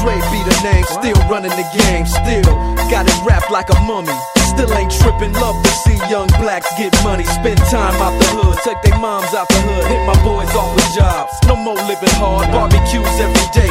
[0.00, 2.48] Dre be the name, still running the game, still
[2.88, 4.16] got it wrapped like a mummy.
[4.48, 7.24] Still ain't tripping, love to see young blacks get money.
[7.24, 10.74] Spend time out the hood, take their moms out the hood, hit my boys off
[10.74, 11.32] with jobs.
[11.46, 13.70] No more living hard, barbecues every day,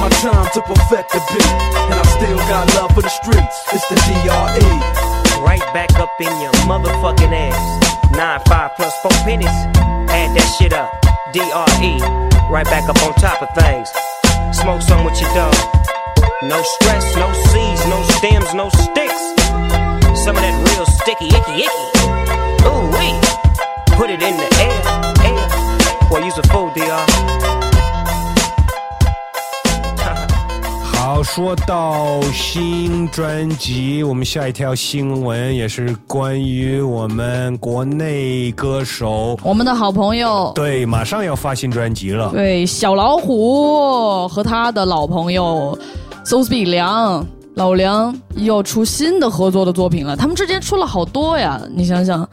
[0.00, 1.52] my time to perfect the beat,
[1.90, 3.56] and I still got love for the streets.
[3.72, 4.70] It's the DRE.
[5.42, 7.58] Right back up in your motherfucking ass.
[8.16, 9.56] Nine five plus four pennies.
[10.10, 10.90] Add that shit up.
[11.32, 11.92] DRE.
[12.50, 13.90] Right back up on top of things.
[14.56, 15.54] Smoke some with your dog.
[16.42, 19.22] No stress, no seeds, no stems, no sticks.
[20.24, 21.84] Some of that real sticky, icky, icky.
[22.68, 23.16] Ooh wee.
[23.96, 24.78] Put it in the air,
[25.28, 26.08] air.
[26.08, 27.13] Boy, use a fool, DR.
[31.04, 40.50] 好，说到新专辑，我们下一条新闻也是关于我们国内歌手，我们的好朋友。
[40.54, 42.30] 对，马上要发新专辑了。
[42.30, 45.78] 对小老虎和他的老朋友
[46.24, 47.22] So speak 梁
[47.54, 50.16] 老梁要出新的合作的作品了。
[50.16, 52.26] 他们之间出了好多呀，你想想，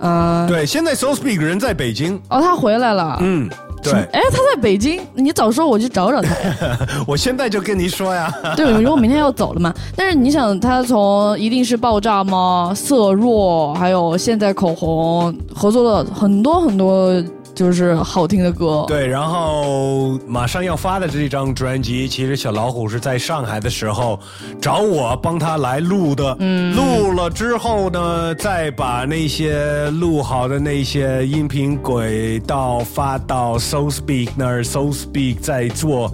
[0.00, 3.48] 嗯、对，现在 So Speak 人在北京，哦，他回来了，嗯，
[3.82, 6.34] 对，哎，他在北京，你早说我去找找他。
[7.06, 9.72] 我现在就跟你说呀， 对，因为我明天要走了嘛。
[9.96, 12.72] 但是你想，他从一定是爆炸吗？
[12.74, 17.10] 色弱，还有现在口红合作了很多很多，
[17.54, 18.84] 就是好听的歌。
[18.88, 24.18] 对，然后马上要发的这张专辑，其实小老虎是在上海的时候
[24.60, 26.36] 找我帮他来录的。
[26.40, 36.10] 嗯，录了之后呢，再把那些录好的那些音频轨道发到 So Speak 那儿，So Speak 再做。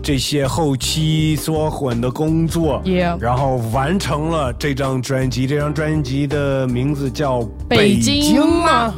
[0.00, 5.46] 这些后期缩混的工作 Yeah 然后完成了这张专辑。
[5.46, 8.94] 这张专辑的名字叫《北京吗？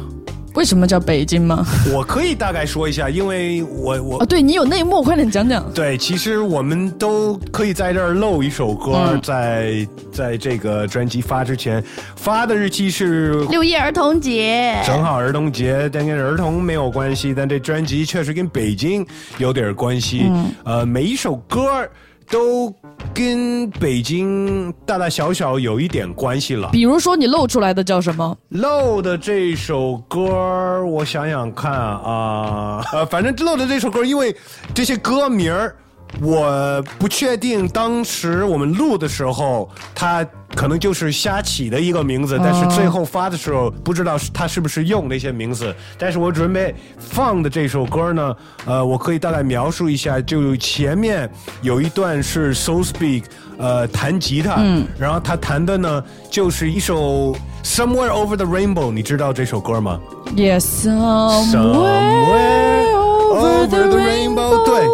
[0.53, 1.65] 为什么叫北京吗？
[1.93, 5.63] 我可以大概说一下，因为我我哦，对你有内幕，快点讲讲。
[5.73, 11.81] 对，其实我们都可以在这儿漏一首歌，嗯在在这个专辑发之前，
[12.17, 19.05] 发的日期是六一儿童节，正好儿童节，但跟儿童没有关系，但这专辑确实跟北京
[19.37, 20.23] 有点关系。
[20.25, 21.87] 嗯呃，每一首歌
[22.31, 22.73] 都
[23.13, 26.69] 跟北京大大小小有一点关系了。
[26.71, 28.37] 比如说你露出来的叫什么？
[28.49, 34.33] 露的这首歌，我想想看啊，呃，反正露的这首歌，因为
[34.73, 35.75] 这些歌名儿，
[36.19, 45.73] 我不确定当时我们录的时候，他可能就是瞎起的一个名字，但是最后发的时候不知道是他是不是用那些名字。
[45.97, 51.29] 但是我准备放的这首歌呢，呃，我可以大概描述一下，就前面
[51.61, 53.23] 有一段是 So Speak，
[53.57, 59.99] 呃，弹吉他，嗯然后他弹的呢就是一首 Somewhere Over the Rainbow，你知道这首歌吗
[60.35, 62.91] ？Yes, Somewhere
[63.31, 64.85] over the rainbow，对，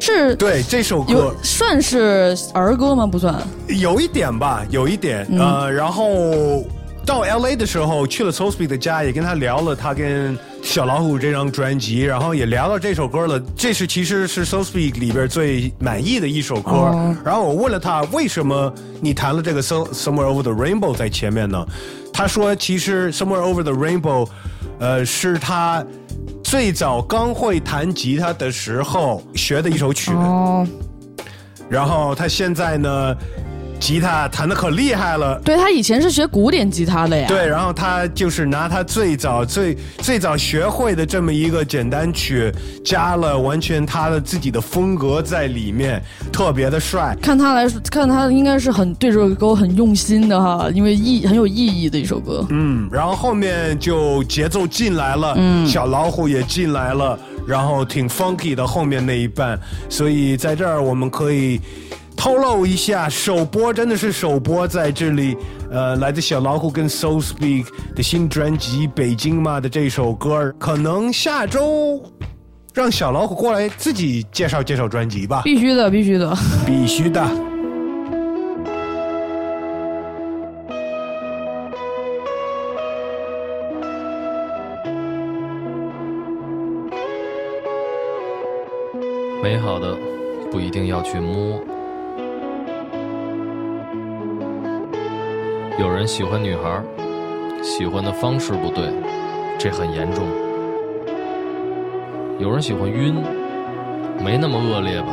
[0.00, 3.06] 是对，这首歌算是儿歌吗？
[3.06, 3.34] 不算。
[3.68, 6.64] 有一点吧，有一点，嗯呃，然后
[7.04, 13.40] 到 L A 的时候去了 s o s p e 的家，也跟他聊了他跟小老虎这张专辑，然后也聊到这首歌了。
[13.56, 16.70] 这是其实是 s o s p e 里边最满意的一首歌。
[16.72, 21.64] 哦然后我问了他为什么你弹了这个 So Somewhere Over the Rainbow 在前面呢？
[22.12, 24.28] 他说其实 Somewhere Over the Rainbow，
[24.78, 25.84] 呃，是他
[26.48, 30.12] 最早刚会弹吉他的时候学的一首曲。
[30.12, 30.64] 哦，
[31.68, 33.16] 然后他现在呢，
[33.86, 35.40] 吉他弹的可厉害了。
[35.44, 37.28] 对他以前是学古典吉他的呀。
[37.28, 42.52] 对，然后他就是拿他最早最最早学会的这么一个简单曲，
[42.84, 47.16] 加了完全他的自己的风格在里面，特别的帅。
[47.22, 52.44] 看他来说，看他应该是很对这首歌很用心的哈，因为意很有意义的一首歌。
[52.50, 59.56] 嗯，然后后面就节奏进来了，嗯小老虎也进来了，然后挺 funky 的后面那一半，
[59.88, 61.60] 所以在这儿我们可以
[62.16, 65.36] 透露一下，首播真的是首播在这里，
[65.70, 72.02] 呃，来自小老虎跟 So Speak 的新专辑《北京嘛》的这首歌，可能下周
[72.74, 76.36] 让小老虎过来自己介绍介绍专辑吧，必须的，必须的。
[76.66, 77.24] 必须的。
[89.42, 89.96] 美好的
[90.50, 91.60] 不一定要去摸。
[95.78, 96.82] 有人喜欢女孩，
[97.62, 98.90] 喜欢的方式不对，
[99.58, 100.24] 这很严重。
[102.38, 103.14] 有人喜欢晕，
[104.24, 105.08] 没那么恶劣吧？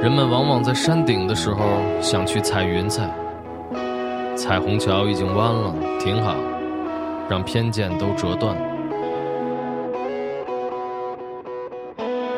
[0.00, 1.64] 人们往往在山顶的时候
[2.00, 3.12] 想去踩云彩，
[4.36, 6.36] 彩虹桥已经弯了，挺好，
[7.28, 8.56] 让偏见都折断。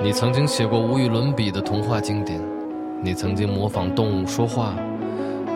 [0.02, 2.40] 你曾经写过无与伦比的童话经典，
[3.00, 4.74] 你曾经模仿动物说话，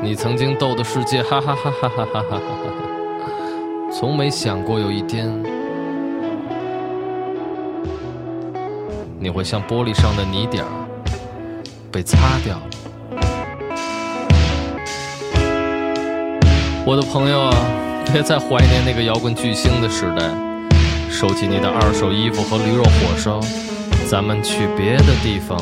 [0.01, 5.29] 你曾经逗得世界哈哈哈哈哈哈哈哈哈，从没想过有一天，
[9.19, 10.71] 你会像玻璃上的泥点儿
[11.91, 12.61] 被擦掉。
[16.87, 17.55] 我的朋友啊，
[18.13, 20.31] 别再怀念那个摇滚巨星的时代，
[21.11, 23.41] 收起你的二手衣服和驴肉火烧。
[24.09, 25.59] 咱们去别的地方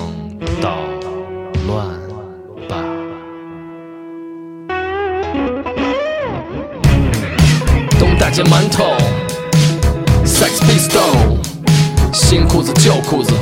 [0.60, 0.78] 捣
[1.66, 1.86] 乱
[2.68, 2.76] 吧。
[7.98, 8.96] 东大街馒头
[10.24, 11.38] ，Sex Pistol，
[12.12, 13.32] 新裤子旧裤子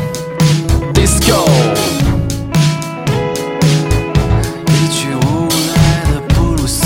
[0.95, 1.49] ，Disco。
[4.67, 5.77] 一曲无赖
[6.11, 6.85] 的布鲁斯，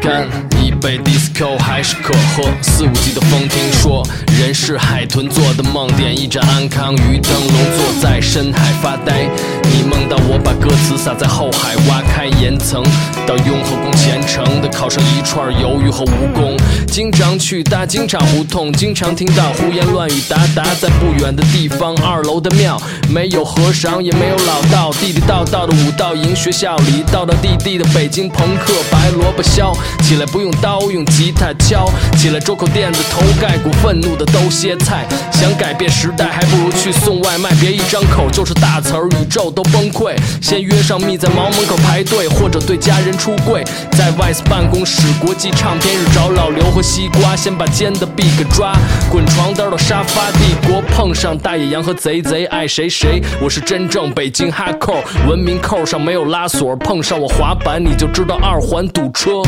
[0.00, 0.28] 干
[0.60, 2.50] 一杯 disco 还是可喝。
[2.62, 4.06] 肆无忌的风听说，
[4.38, 9.26] 人是海豚做的梦，点一盏安康鱼灯笼，坐在深海发呆。
[9.72, 12.82] 你梦到我把歌词撒在后海，挖开岩层，
[13.26, 16.54] 到雍和宫虔诚的烤上一串鱿鱼和蜈蚣。
[16.86, 20.64] 经常去大金厂胡同，经常听到胡言乱语达达。
[20.78, 29.72] 在不远的地方，二楼的庙没有和尚，也没有老道，地地道道的武道营学校里，道道地地的北京朋克，白萝卜削
[30.02, 35.06] 起来不用刀，用吉他敲起来，周口垫子头盖骨，愤怒的都歇菜。
[35.32, 40.14] 想改变时代，还不如去送外卖，别一张口就是大词儿，宇宙都崩溃。
[40.40, 48.74] 先约上蜜在毛门口排队，或者对家人出柜，在 Vice 办公室国际唱片日找老刘和西瓜，先把尖的币给抓，
[49.10, 53.22] 滚床单到沙发帝国，碰上大野羊和贼贼，爱谁谁。
[53.40, 59.42] 我是真正北京哈扣，文明扣上没有拉锁，碰上我滑板你就知道二环堵车。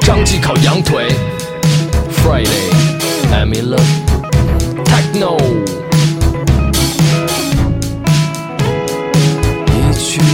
[0.00, 1.08] 张继烤羊腿
[2.22, 2.85] ，Friday
[3.38, 3.86] I'm in love,
[4.86, 5.36] take no
[9.92, 10.24] 煎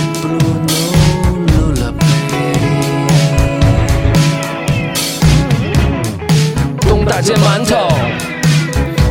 [6.80, 7.88] 东大街馒头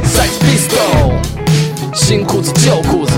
[0.05, 1.11] ，Sex Pistol，
[1.93, 3.11] 新裤子旧裤子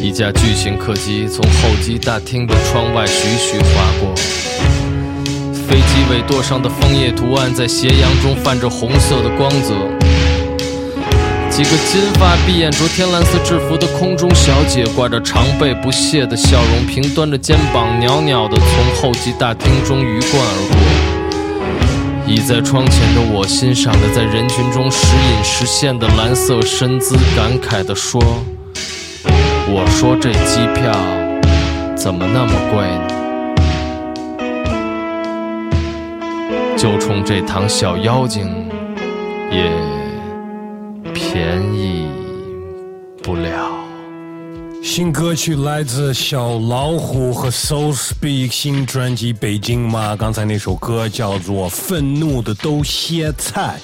[0.00, 3.66] 一架巨型客机从候机大厅的窗外徐徐划
[4.00, 4.14] 过，
[5.52, 9.74] 飞机尾舵上的枫叶图案在斜阳中泛着红色的光泽。
[11.50, 22.32] 几个金发碧眼着天蓝色制服的空中小姐，挂着常备不屑的笑容，平端着肩膀，袅袅地从候机大厅中鱼贯而过。
[22.32, 28.22] 倚在窗前的我，欣赏着在人群中时隐时现的蓝色身姿，感慨地说。
[29.70, 30.90] 我说这机票
[31.94, 33.06] 怎么那么贵呢？
[36.76, 38.46] 就冲这堂小妖精
[39.50, 39.70] 也
[41.12, 42.08] 便宜
[43.22, 43.68] 不了。
[44.82, 53.78] 新歌曲来自小老虎和 So Speak 新专辑《北京吗》，刚才那首歌叫做《愤怒的都歇菜》。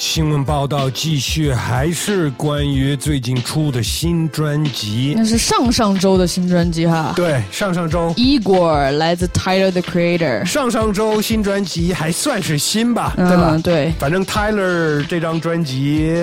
[0.00, 5.12] 新闻报道继续，还是关于最近出的新专辑。
[5.14, 7.12] 那是上上周的新专辑哈。
[7.14, 8.10] 对，上上周。
[8.14, 10.42] Igor 来自 Tyler the Creator。
[10.46, 13.60] 上上周新专辑还算是新吧，嗯、对吧？
[13.62, 13.92] 对。
[13.98, 16.16] 反正 Tyler 这张专辑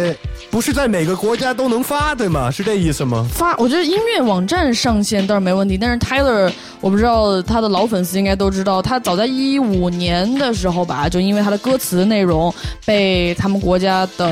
[0.49, 2.49] 不是在每个国家都能发，对吗？
[2.49, 3.27] 是这意思吗？
[3.31, 6.51] 发，我觉得音乐网站上线倒是没问题，但是 Tyler
[6.81, 12.51] 我不知道他的老粉丝应该都知道，他早在一五年的时候吧，就因为他的歌词内容
[12.83, 13.61] 被他们。
[13.67, 14.25] 国家的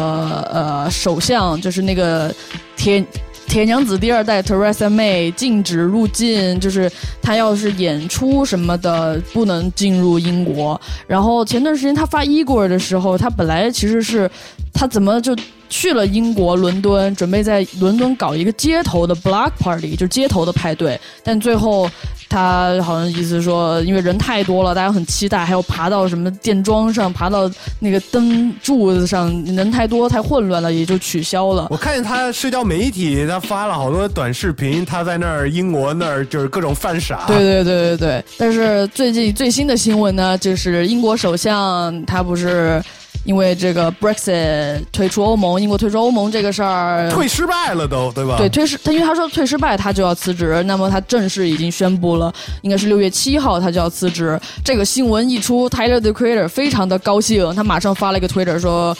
[0.50, 2.34] 呃首相就是那个
[2.78, 3.06] 铁
[3.48, 6.90] 铁娘子第二代 Teresa May 禁止入境，就是
[7.22, 10.80] 她要是演出什么的不能进入英国。
[11.06, 14.32] 然后前段时间她发 Igor 的时候，她本来其实是
[14.76, 15.36] 他怎么就
[15.70, 21.90] 去了英国伦敦，准备在伦敦搞一个街头的 block party，就街头的派对，但最后。
[22.28, 27.50] 他好像意思说，因为人太多了，大家很期待，还要爬到什么电桩上，爬到
[27.80, 31.68] 那个灯柱子上，人太多太混乱了，也就取消了。
[31.70, 37.24] 我看见他社交媒体，他发了好多短视频，他在那儿英国那儿就是各种犯傻。
[37.28, 38.26] 对对对对对。
[38.38, 42.84] 但是最近最新的新闻呢，就是英国首相他不是。
[43.26, 48.38] 因为这个 Brexit 退出欧盟，英国退出欧盟这个事儿退失败了都，对吧？
[48.38, 50.64] 对，退失他因为他说退失败，他就要辞职。
[50.64, 54.40] 那么他正式已经宣布了，应该是六月七号他就要辞职。
[54.64, 58.96] 这个新闻一出，Tyler the Creator 非常的高兴，他马上发了一个 Twitter 说。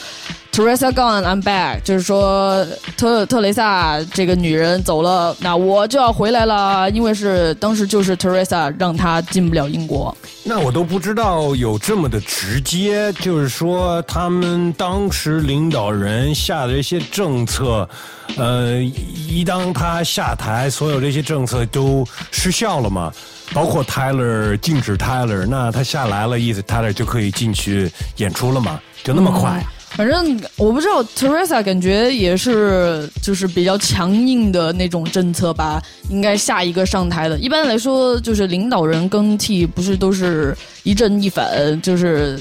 [0.56, 10.16] Teresa gone, I'm back，就是说特特雷萨这个女人走了，那我就要回来了，因为是当时就是 Teresa 让她进不了英国。
[10.46, 17.90] 那我都不知道有这么的直接，就是说他们当时领导人下的这些政策，
[18.38, 23.12] 呃，一当他下台，所有这些政策都失效了嘛。
[23.54, 28.80] 包括 Tyler 禁止 Tyler，那他下来了，意思 Tyler 就可以进去演出了嘛？
[29.04, 29.60] 就那么快。
[29.60, 37.38] 嗯反正我不知道，Teresa 感觉也是就是比较强硬的那种政策吧，应该下一个上台的。
[37.40, 42.38] 一般来说，就是领导人更替不是都是一正一反，就是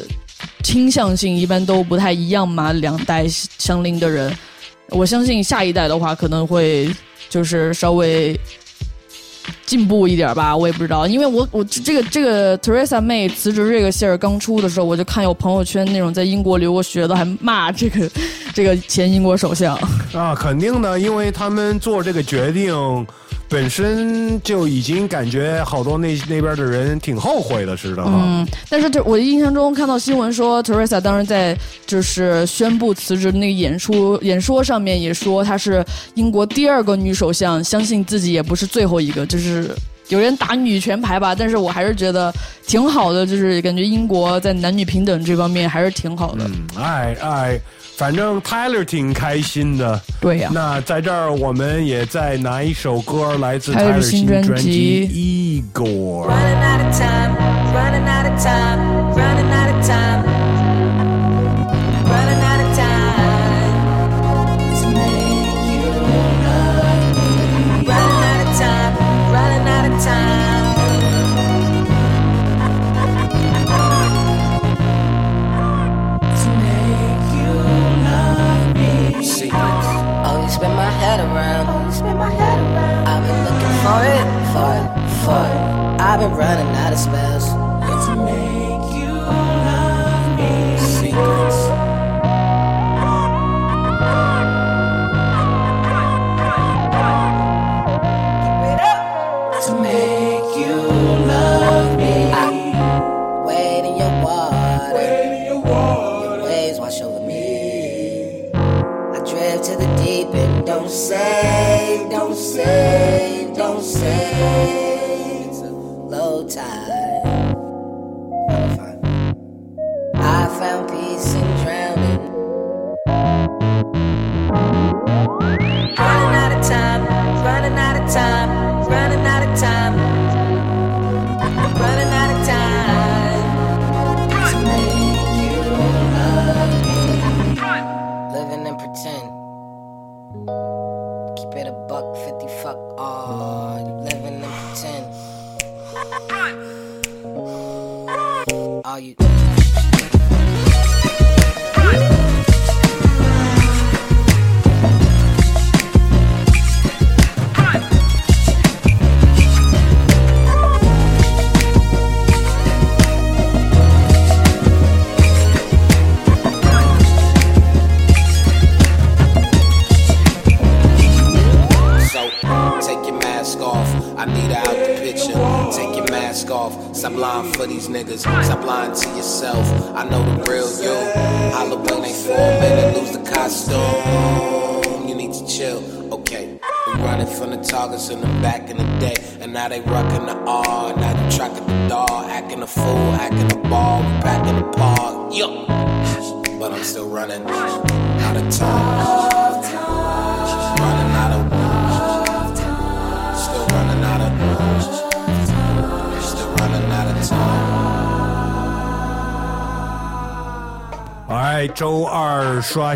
[0.64, 4.36] 倾向性一般都不太一样嘛，两代相邻的人。
[4.90, 6.90] 我相信下一代的话可能会
[7.30, 8.38] 就是稍微。
[9.66, 18.11] 进步一点吧，我也不知道，因为我我这个这个 Teresa 妹辞职这个信儿刚出的时候，我就看有朋友圈那种在英国留过学的还骂这个
[18.53, 19.76] 这个前英国首相。
[20.12, 22.74] 啊，肯定的，因为他们做这个决定
[23.49, 28.11] 本身就已经感觉好多那那边的人挺后悔的似的哈。
[28.12, 35.84] 嗯，但是这我印象中看到新闻说，Teresa 当时在就是宣布辞职那个演出演说上面也说她是
[36.14, 39.70] 英国第二个女首相，相信自己也不是最后一个，就是。
[40.11, 42.30] 有人打女权牌吧，但是我还是觉得
[42.66, 46.45] 挺好的，就是感觉英国在男女平等这方面还是挺好的。
[46.45, 47.61] 嗯，哎哎，
[47.97, 50.01] 反正 Tyler 挺开心的。
[50.20, 50.55] 对呀、啊。
[50.55, 56.28] 那在这儿我们也再拿一首歌，来自 Tyler 新专辑《Igor》。
[83.95, 84.88] For it, for it,
[85.24, 86.01] for it.
[86.01, 87.47] I've been running out of spells.
[88.07, 90.78] To make you love me.
[90.78, 91.74] Secrets.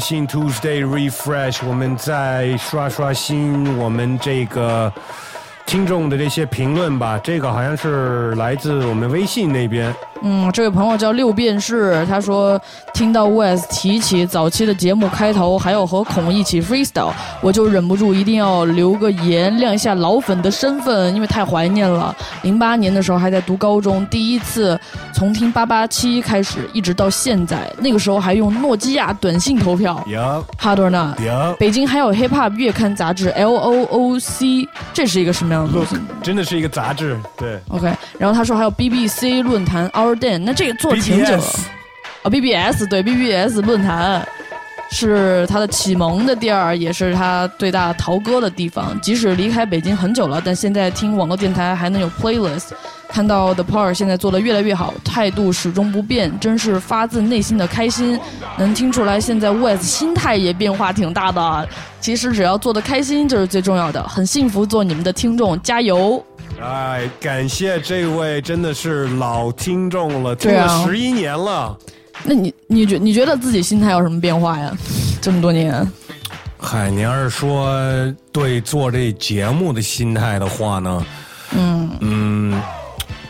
[0.08, 4.90] 新 Tuesday Refresh，我们再刷刷新我们这个
[5.66, 7.20] 听众的这些评论吧。
[7.22, 9.94] 这个好像是来自我们微信那边。
[10.22, 12.58] 嗯，这位朋友叫六便士，他说
[12.98, 22.12] 听到 Wes 提起早期的节目开头，还要和孔一起 freestyle，我就忍不住一定要留个言，亮一下老粉的身份，因为太怀念了。
[22.42, 24.76] 零八年的时候还在读高中，第一次
[25.14, 30.04] 从听八八七开始，一直到现在，那个时候还用诺基亚短信投票。
[30.60, 35.94] Hard or not？Yup 北京还有 Hip Hop 月刊杂志 L O O C，这是一个什么样的东西？
[36.20, 37.60] 真的是一个杂志，对。
[37.68, 41.44] OK，然后他说还有 BBC 论坛 Our Dan，那这个做挺久了
[42.28, 44.26] 啊，BBS 对 BBS 论坛
[44.90, 48.98] 是他的启蒙的地儿，也是他最大陶歌的地方。
[49.00, 52.72] 即使离开北京很久了，但现在听网络电台还能有 playlist。
[53.08, 58.20] 看到 The Part 现在做的越来越好，态度始终不变，真是发自内心的开心。
[58.58, 61.68] 能听出来，现在 Wes 心态也变化挺大的。
[61.98, 66.22] 其实只要做的开心就是最重要的，很幸福做你们的听众，加油！
[66.62, 71.74] 哎，感谢这位真的是老听众了，听了十一年了。
[72.24, 74.76] 那你你觉你觉得自己心态有什么变化呀？
[75.20, 75.86] 这么多年，
[76.58, 77.74] 嗨，你要是说
[78.32, 81.06] 对做这节目的心态的话呢，
[81.56, 82.27] 嗯嗯，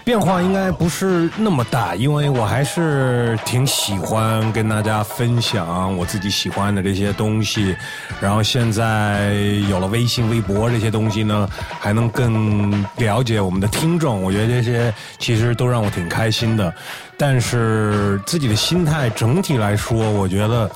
[0.08, 7.76] 变化应该不是那么大，因为我还是挺喜欢跟大家分享我自己喜欢的这些东西。
[8.18, 9.34] 然后现在
[9.68, 11.46] 有了微信、微博这些东西呢，
[11.78, 16.72] 还能更了解我们的听众，我觉得这些其实都让我挺开心的。
[17.18, 20.70] 但是自己的心态整体来说，我觉得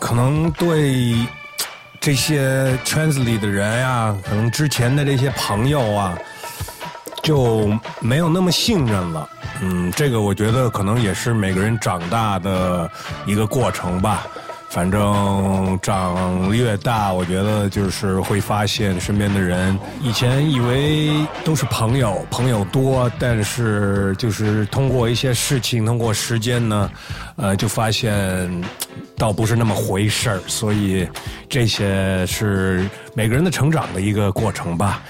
[0.00, 1.14] 可能对。
[2.00, 6.16] 这些圈子里的人呀、可能之前的这些朋友啊，
[7.28, 7.68] 就
[8.00, 9.28] 没有那么信任了。
[9.60, 12.90] 嗯，这个我觉得可能也是每个人长大的
[13.26, 14.26] 一个过程吧。
[14.70, 21.10] 反正长越大，我觉得就是会发现身边的人，以前以为
[21.44, 26.90] 都是朋友，朋友多，但是就是通过一些事情，通过时间呢，
[27.36, 28.50] 呃，就发现
[29.18, 30.40] 倒不是那么回事儿。
[30.46, 31.06] 所以
[31.46, 35.02] 这些是每个人的成长的一个过程吧。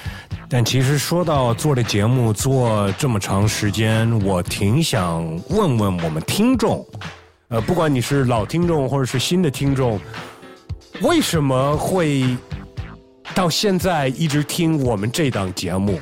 [0.51, 6.85] 但其实说到做这节目做这么长时间，我挺想问问我们听众，
[7.49, 10.01] 呃，不管你是老听众或者是新的听众，
[11.03, 12.25] 为什么会
[13.35, 16.01] 到现在一直听我们这档节目？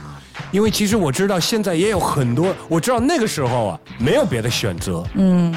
[0.52, 5.52] 因为其实我知道现在也有很多，我知道那个时候啊没有别的选择，嗯，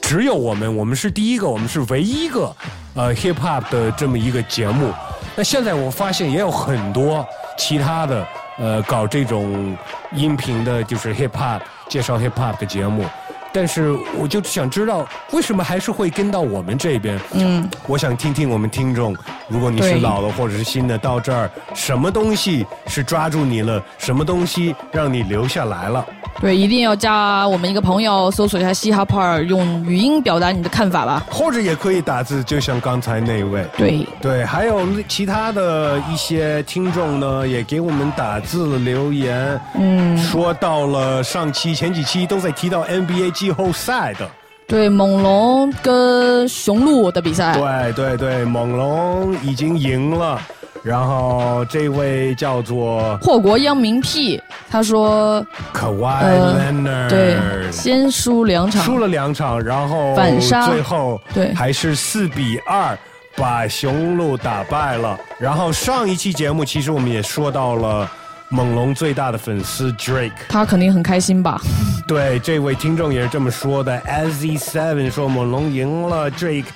[0.00, 2.56] 只有我们，我们是第一个，我们是唯一一个
[2.94, 4.92] 呃 hip hop 的这么一个节目。
[5.36, 7.24] 那现在我发现也有很多
[7.62, 8.26] 其他的
[8.58, 9.76] 呃搞这种
[10.10, 13.04] 音频的，就是 hip hop 介绍 hip hop 的节目，
[13.52, 17.20] 但是我就想知道，为什么还是会跟到我们这边？
[17.32, 19.14] 嗯，我想听听我们听众，
[19.48, 26.04] 如果你是老的或者是新的，到这儿什么东西是抓住你了，什么东西让你留下来了？
[26.40, 31.22] 对，一定要加我们一个朋友，搜索一下嘻哈 part，用语音表达你的看法吧。
[31.30, 33.64] 或者也可以打字，就像刚才那位。
[33.76, 44.30] 对对，还有其他的一些听众呢，也给我们打字留言，嗯说到了上期前几期都在提到 NBA 季后赛的。
[44.68, 50.40] 对，猛龙跟雄鹿的比赛，对对对，猛龙已经赢了，
[50.84, 54.40] 然后这位叫做祸国殃民屁，
[54.70, 62.96] 他说 Kawhi 呃 Leonard，、对，先输两场，输了两场，然后反杀最后对还是四比二
[63.34, 65.18] 把雄鹿打败了。
[65.40, 68.08] 然后上一期节目其实我们也说到了
[68.52, 70.30] 猛龙最大的粉丝 Drake。
[70.48, 71.60] 他肯定很开心吧？
[72.06, 73.98] 对，这位听众也是这么说的。
[74.02, 76.66] SZ Seven 说猛龙赢了，Drake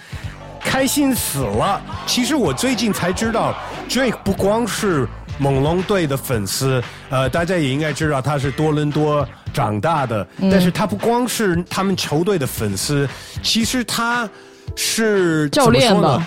[0.58, 1.80] 开心死了。
[2.06, 3.54] 其实我最近才知道
[3.88, 5.06] ，Drake 不光是
[5.38, 13.06] 猛龙队的粉丝，呃，大家也应该知道他是多伦多长大的，嗯但是他不光是他们球队的粉丝，
[13.42, 14.26] 其实他
[14.74, 16.26] 是教练怎么说呢吧？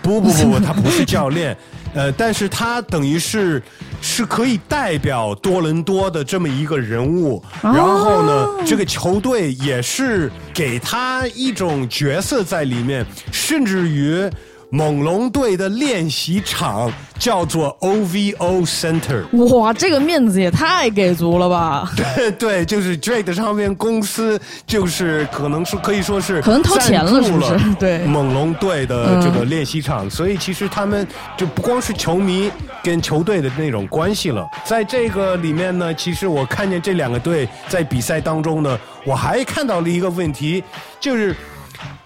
[0.00, 1.54] 不不不不，他不是教练，
[1.94, 3.62] 呃，但是他等于是
[4.00, 14.30] 是可以代表多伦多的这么一个人物，哦然后呢，这个球队也是给他一种角色在里面，甚至于
[14.72, 19.24] 猛龙队的练习场叫做 OVO Center。
[19.56, 21.90] 哇，这个面子也太给足了吧！
[21.96, 31.06] 对 对，就是 Drake 的唱片公司，就是可能是可以说是可能掏钱了是不是 对猛龙队的这个嗯练习场，所以其实他们
[31.36, 32.48] 就不光是球迷
[32.84, 34.46] 跟球队的那种关系了。
[34.64, 40.62] 在这个里面呢，其实我看见这两个队在比赛当中呢，我还看到了一个问题，
[41.00, 41.34] 就是。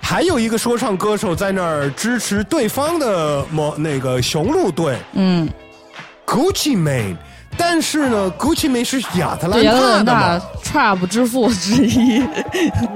[0.06, 5.48] 还有一个说唱歌手在那儿支持对方的某那个雄鹿队，嗯
[6.26, 7.16] ，Gucci Mane，
[7.56, 12.22] 但是呢，Gucci Mane 是亚特兰大兰大的嘛，Trap 之父之一。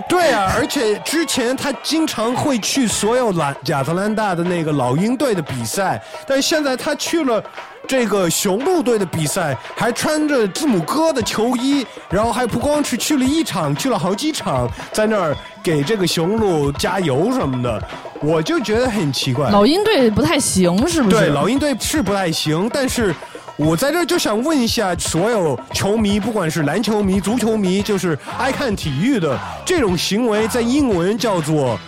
[0.08, 7.42] 对啊，而且之前他经常会去所有兰亚特兰大的那个老鹰队的比赛，但现在他去了
[7.86, 17.82] 这个雄鹿队的比赛，还穿着字母哥的球衣，然后还不光是去了一场，去了好几场，在那儿给这个雄鹿加油什么的，
[18.20, 19.50] 我就觉得很奇怪。
[19.50, 21.16] 老鹰队不太行，是不是？
[21.16, 23.14] 对，老鹰队是不太行，但是
[23.58, 29.36] 我在这就想问一下所有球迷，不管是篮球迷、足球迷，就是爱看体育的
[29.66, 31.78] 这种行为，在英文叫做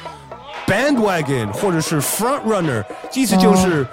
[0.66, 3.86] bandwagon 或者是 front runner，意思就是。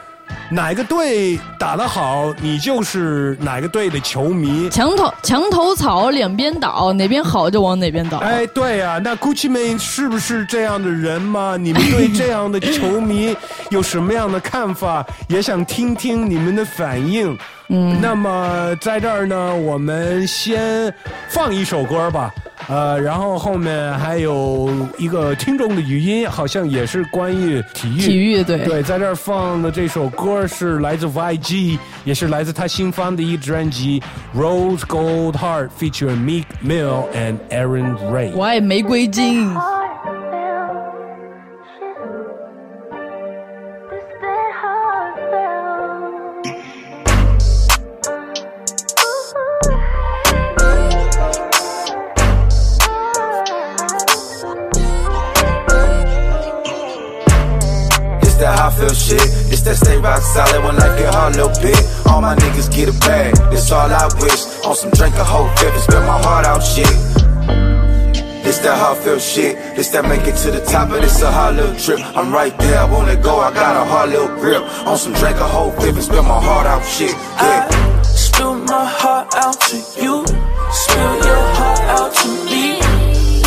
[0.49, 4.69] 哪个队打得好，你就是哪个队的球迷。
[4.69, 8.19] 墙头墙头草两边倒，哪边好就往哪边倒。
[8.19, 11.57] 哎，对呀、那 Gucci Mane 是不是这样的人吗？
[11.59, 13.35] 你们对这样的球迷
[13.71, 15.05] 有什么样的看法？
[15.27, 17.37] 也想听听你们的反应。
[17.69, 20.93] 嗯，那么在这儿呢，我们先
[21.27, 22.33] 放一首歌吧。
[22.69, 27.99] 呃，然后后面还有一个听众的语音，好像也是关于体育。
[27.99, 34.02] 体育对对，在这儿放的这首歌是来自 YG，也是来自他新发的一专辑《
[34.38, 38.32] Rose Gold Heart》，featuring Meek Mill and Aaron Ray。
[38.34, 39.54] 我爱玫瑰金。
[58.22, 59.35] It's that high feel shit.
[59.67, 61.75] that stay rock solid when life get hard, little bit.
[62.07, 63.35] All my niggas get a bag.
[63.51, 64.63] It's all I wish.
[64.63, 66.87] On some drink a whole fifth and spill my heart out shit.
[68.47, 69.57] It's that hard feel shit.
[69.77, 71.99] It's that make it to the top, but it's a hard little trip.
[72.15, 73.41] I'm right there, I let go.
[73.41, 74.63] I got a hard little grip.
[74.87, 77.11] On some drink a whole fifth and spill my heart out shit.
[77.11, 77.67] Yeah.
[78.03, 80.23] Spill my heart out to you.
[80.71, 82.79] Spill your heart out to me.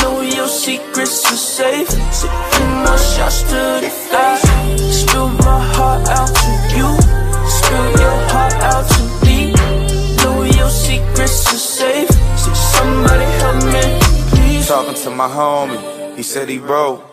[0.02, 1.88] Know your secrets are safe.
[2.12, 5.19] Sipping more shots to the face.
[5.45, 6.88] My heart out to you.
[7.49, 9.53] Spill your heart out to me.
[10.18, 12.11] Know your secrets are safe.
[12.38, 13.84] So somebody help me,
[14.30, 14.68] please.
[14.68, 17.05] Talking to my homie, he said he broke.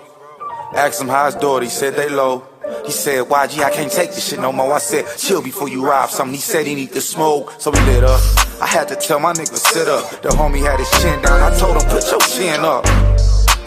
[0.76, 2.48] Asked him how his daughter, he said they low.
[2.86, 4.74] He said, YG, I can't take this shit no more.
[4.74, 6.34] I said, chill before you rob something.
[6.34, 8.22] He said he need to smoke, so we lit up.
[8.62, 10.22] I had to tell my nigga sit up.
[10.22, 11.42] The homie had his chin down.
[11.42, 12.86] I told him, put your chin up.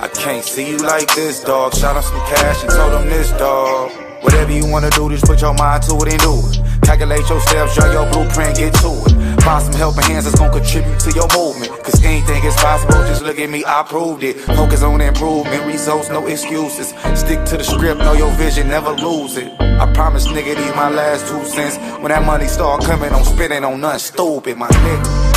[0.01, 1.75] I can't see you like this, dog.
[1.75, 4.10] Shot him some cash and told him this, dog.
[4.23, 6.83] Whatever you wanna do, just put your mind to it and do it.
[6.83, 9.43] Calculate your steps, draw your blueprint, get to it.
[9.43, 11.71] Find some helping hands that's gonna contribute to your movement.
[11.85, 14.41] Cause anything is possible, just look at me, I proved it.
[14.41, 16.89] Focus on improvement, results, no excuses.
[17.18, 19.53] Stick to the script, know your vision, never lose it.
[19.61, 21.77] I promise, nigga, these my last two cents.
[22.01, 25.31] When that money start coming, I'm spending on nothing stupid, my nigga.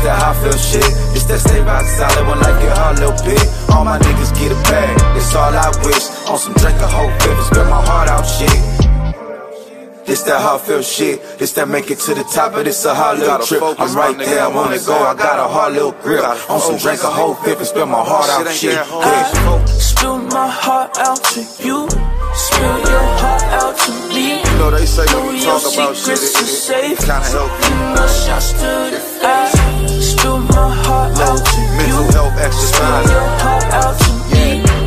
[0.00, 0.80] That I feel shit.
[1.12, 3.44] This that stay rock solid when life get hard little bit.
[3.68, 4.96] All my niggas get a bag.
[5.12, 6.19] That's all I wish.
[6.30, 8.50] On some drink a whole fifth and spit my heart out shit.
[10.06, 11.22] This that heartfelt shit.
[11.38, 13.62] This that make it to the top of this a hard little gotta trip.
[13.78, 14.94] I'm right there, I you know wanna go.
[14.96, 15.16] I'm I saying?
[15.18, 16.22] got a hard little grip.
[16.22, 18.74] Gotta On some drink a whole fifth and spit my heart out ain't shit.
[18.74, 19.06] that hard.
[19.06, 19.64] Yeah.
[19.66, 21.86] Spill my heart out to you.
[22.34, 24.42] Spill your heart out to me.
[24.42, 26.98] You know they say when Know you your talk about shit, secrets it, it, safe.
[26.98, 27.70] it kinda help you.
[27.70, 29.50] You know shots to the eye.
[30.00, 31.76] Spill my heart out to you.
[31.78, 33.04] Mental health exercise.
[33.06, 34.79] Spill your heart out to me.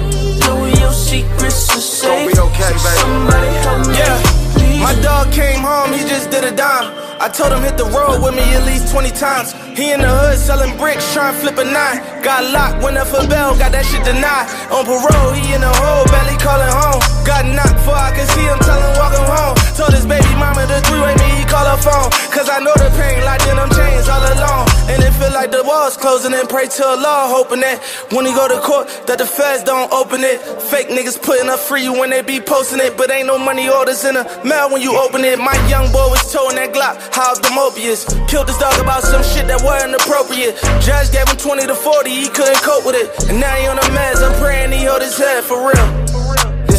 [1.13, 2.33] Secrets are safe.
[2.33, 2.97] be okay, baby.
[3.05, 4.01] Somebody help me.
[4.01, 6.89] Yeah, my dog came home, he just did a dime.
[7.21, 9.53] I told him hit the road with me at least 20 times.
[9.77, 12.01] He in the hood selling bricks, trying to flip a nine.
[12.25, 14.49] Got locked, went up for bail, got that shit denied.
[14.73, 16.97] On parole, he in the hole, barely calling home.
[17.21, 19.62] Got knocked before I could see him, tell him walk him home.
[19.73, 22.13] Told his baby mama the three-way me, he call her phone.
[22.29, 24.69] Cause I know the pain, locked in them chains all alone.
[24.85, 27.81] And it feel like the walls closing and pray to Allah, hoping that
[28.13, 30.37] when he go to court, that the feds don't open it.
[30.69, 34.05] Fake niggas putting up free when they be posting it, but ain't no money orders
[34.05, 35.39] in the mail when you open it.
[35.39, 38.05] My young boy was towing that Glock, how's the Mobius?
[38.29, 40.53] Killed his dog about some shit that wasn't appropriate.
[40.85, 43.09] Judge gave him 20 to 40, he couldn't cope with it.
[43.25, 46.02] And now he on the meds, I'm praying he hold his head for real.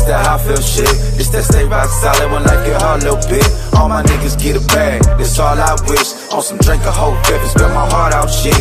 [0.04, 1.16] This that I feel shit.
[1.16, 3.48] This that stay rock solid when life get hard little bit.
[3.72, 5.00] All my niggas get a bag.
[5.16, 6.28] That's all I wish.
[6.28, 8.52] On some drink a whole fifth and spit my heart out shit.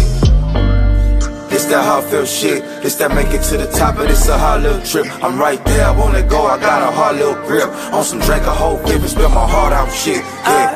[1.52, 2.64] This that heartfelt shit.
[2.82, 5.06] This that make it to the top of this a hard little trip.
[5.22, 6.48] I'm right there, I wanna go.
[6.48, 7.68] I got a hard little grip.
[7.92, 10.24] On some drink a whole fifth and spit my heart out shit.
[10.48, 10.72] Yeah.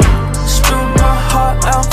[0.51, 1.86] Spill my heart out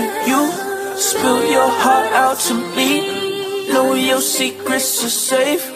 [0.00, 0.50] to you.
[0.96, 3.68] Spill your heart out to me.
[3.72, 5.72] Know your secrets are safe.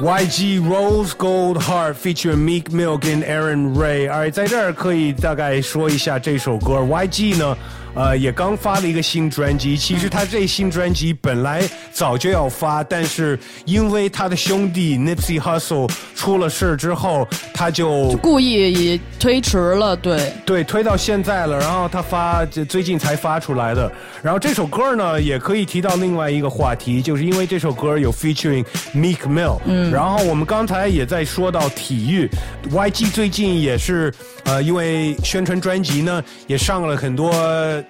[0.00, 6.80] YG Rose Gold Heart feature Meek Mill 跟 Aaron Ray，而在这儿可以大概说一下这首歌。
[6.80, 7.56] YG 呢，
[7.93, 9.75] 呃，也刚发了一个新专辑。
[9.75, 11.61] 其实他这新专辑本来
[11.91, 21.59] 早就要发，但是因为他的兄弟 Nipsey Hussle 出了事之后，他就故意推迟了，对对，推到现在了。
[21.59, 23.91] 然后他发，这最近才发出来的。
[24.21, 28.65] 然后这首歌呢，也可以提到另外一个话题，就是因为这首歌有 featuring
[28.95, 29.59] Meek Mill。
[29.65, 32.29] 嗯然后我们刚才也在说到体育
[32.71, 34.13] ，YG 最近也是
[34.45, 37.33] 呃，因为宣传专辑呢，也上了很多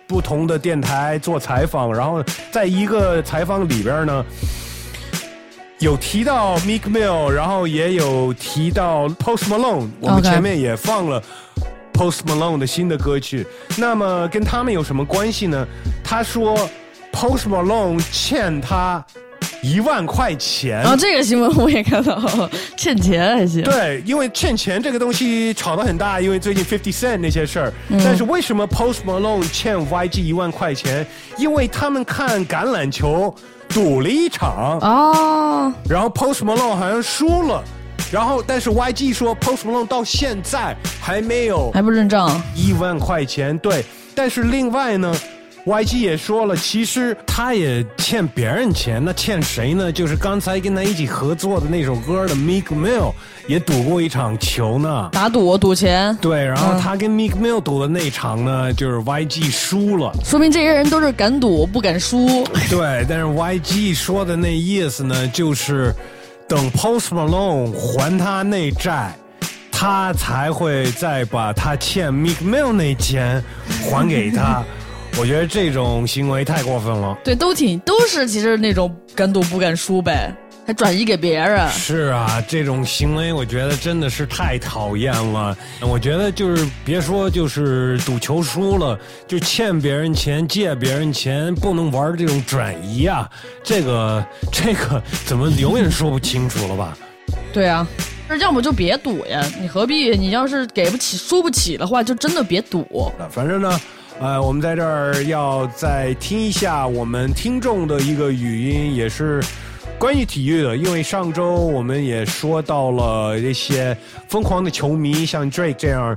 [0.08, 1.94] 不同的电台做采访。
[1.94, 4.26] 然后在一个采访里边呢。
[5.80, 11.20] 有提到 Meek Mill，然后也有提到 Post Malone，我们前面也放了
[11.92, 13.48] Post Malone 的新的歌曲。
[13.78, 15.68] 那么跟他们有什么关系呢？
[16.04, 16.56] 他说
[17.12, 19.04] Post Malone 欠他
[19.62, 20.80] 一万块钱。
[20.82, 22.20] 然后这个新闻我也看到，
[22.78, 23.64] 欠钱还行。
[23.64, 27.74] 对，因为欠钱这个东西吵得很大，因为最近 Fifty Cent 那些事儿。
[27.90, 31.06] 嗯但是为什么 Post Malone 欠 YG 一万块钱？
[31.38, 33.34] 因为他们看橄榄球
[33.70, 37.64] 赌了一场哦，然后 Post Malone 好像输了。
[38.12, 43.58] 然后，但是 YG 说 Post Malone 到现在还没有还不认账，一万块钱。
[43.60, 45.16] 对，但是另外呢
[45.66, 49.04] ，YG 也说了，其实他也欠别人钱。
[49.04, 49.92] 那欠谁呢？
[49.92, 53.14] 就是刚才跟他一起合作的那首歌的 Meek Mill
[53.48, 55.10] 也赌过一场球呢。
[55.12, 56.16] 打赌赌钱。
[56.22, 60.12] 对，然后嗯他跟 Meek Mill 赌的那场呢，就是 YG 输了。
[60.24, 62.44] 说明这些人都是敢赌不敢输。
[62.70, 65.94] 对，但是 YG 说的那意思呢，就是
[66.48, 69.14] 等 Post Malone 还他那债，
[69.72, 73.44] 他才会再把他欠 Meek Mill 那钱
[73.90, 74.64] 还给他。
[75.20, 77.18] 我觉得这种行为太过分了。
[77.24, 80.34] 对，都挺都是其实那种敢赌不敢输呗，
[80.66, 81.68] 还转移给别人。
[81.70, 85.56] 是啊，这种行为我觉得真的是太讨厌了。
[85.82, 88.98] 我觉得就是别说就是赌球输了，
[89.28, 93.30] 就欠别人钱、借别人钱，不能玩这种转移啊。
[93.64, 96.98] 这个这个怎么永远说不清楚了吧？
[97.54, 97.88] 对啊，
[98.40, 100.18] 要么就别赌呀，你何必？
[100.18, 103.12] 你要是给不起、输不起的话，就真的别赌。
[103.30, 103.80] 反正呢，
[104.22, 109.42] 呃，我们在这儿要再听一下我们听众的一个语音，也是
[109.98, 110.78] 关于体育的。
[110.78, 113.98] 因为上周我们也说到了一些
[114.30, 116.16] 疯狂的球迷，像 Drake 这样，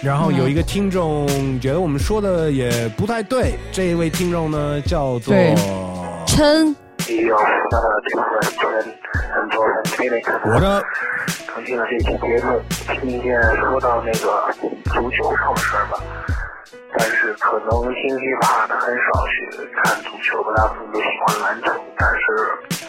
[0.00, 1.26] 然后有一个听众
[1.58, 3.54] 觉得我们说的也不太对。
[3.72, 5.52] 这一位听众呢，叫做对
[6.26, 6.76] 琛 uh。
[10.44, 10.80] 我的
[11.52, 12.62] 刚听了这期节目，
[13.00, 14.54] 听见说到那个
[14.94, 15.98] 足球上的事儿吧，
[16.96, 21.72] 但是可能听 hiphop 的很少去看足球吧，大部分都喜欢篮球。
[21.96, 22.20] 但是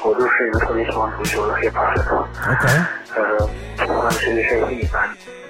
[0.04, 2.18] 我就是一个特别喜欢足球的 hiphop 粉。
[2.18, 2.68] OK，
[3.16, 5.08] 呃，不管谁对谁一般，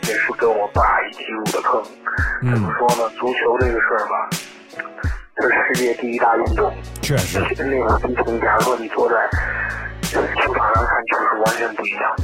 [0.08, 1.82] 也是跟我爸一起入的坑。
[2.42, 3.10] 怎么说呢？
[3.18, 4.30] 足球这个事儿吧，
[5.36, 6.74] 这是世界第一大运动。
[7.02, 9.16] 确实，那个比同，假如说你坐在
[10.12, 12.24] 球场上看球是完全不一样的。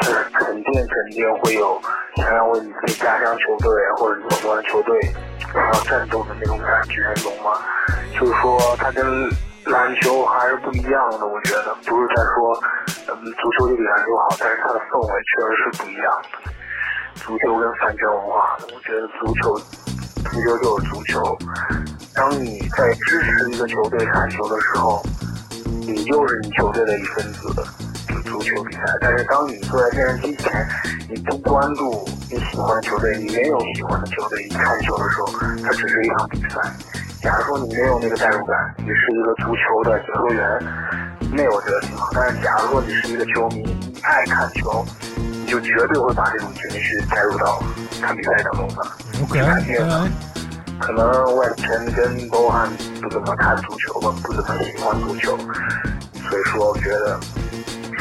[0.00, 1.80] 就是肯定肯定会有
[2.16, 4.98] 想要为你自己家乡球队或者你所关的球队
[5.54, 7.52] 然后战斗的那种感觉，懂吗？
[8.12, 9.04] 就是说它跟
[9.66, 12.58] 篮球还是不一样的，我觉得不是在说
[13.08, 16.52] 嗯足球就比篮球好，但是它的氛围确实是不一样的。
[17.14, 19.56] 足球跟饭圈文化，我觉得足球
[20.28, 21.38] 足球就是足球。
[22.14, 25.00] 当你在支持一个球队看球的时候，
[25.86, 27.64] 你就是你球队的一份子。
[28.24, 30.66] 足球比赛，但是当你坐在电视机前，
[31.08, 35.26] 你不关注你喜欢的球队，你没有喜欢的球队，你看球的时候，
[35.62, 36.58] 它只是一场比赛。
[37.22, 40.42] 假如说你没有那个代入感，你是一个足球的解说员，
[41.32, 42.10] 那我觉得挺好。
[42.14, 44.84] 但是假如说你是一个球迷，你爱看球，
[45.16, 47.62] 你就绝对会把这种情绪带入到
[48.00, 48.82] 看比赛当中的。
[49.22, 50.08] OK，肯定的。
[50.80, 52.70] 可能外晨跟包涵
[53.00, 55.36] 不怎么看足球吧，不怎么喜欢足球，
[56.28, 57.18] 所以说我觉得。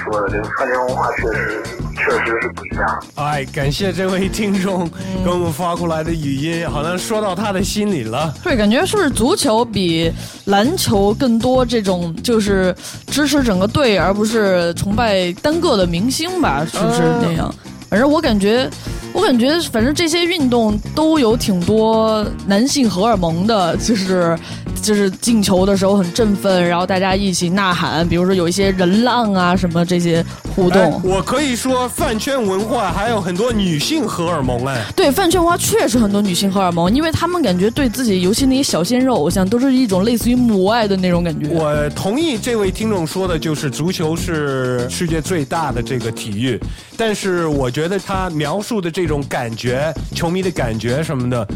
[0.04, 1.64] 说的这个饭圈文化确实
[1.96, 3.04] 确实是不一样。
[3.16, 4.86] 哎，感谢这位听众
[5.24, 8.34] 给我们发过来的语音，好像说到他的心里了。
[8.44, 10.12] 对，感觉是不是足球比
[10.48, 12.76] 篮球更多这种就是
[13.08, 16.66] 支持整个队，而不是崇拜单个的明星吧？
[16.70, 17.54] 是不是那样？
[17.90, 18.70] 反正我感觉，
[19.14, 24.38] 我感觉，反正这些运动都有挺多男性荷尔蒙的，就是。
[24.82, 30.22] 就是进球的时候很振奋，然后大家一起呐喊，比如说有一些人浪啊什么这些
[30.54, 30.82] 互动。
[30.82, 34.84] 哎、我可以说饭圈文化还有很多女性荷尔蒙哎。
[34.94, 41.48] 对，饭圈文化确实很多女性荷尔蒙，因为他们感觉对自己，尤其那些小鲜肉偶像，都是一种类似于母爱的那种感觉。
[41.48, 46.60] 我同意这位听众说的，就是足球是世界最大的这个体育，
[46.98, 51.48] 但是我觉得他描述的这种感觉，球迷的感觉什么的，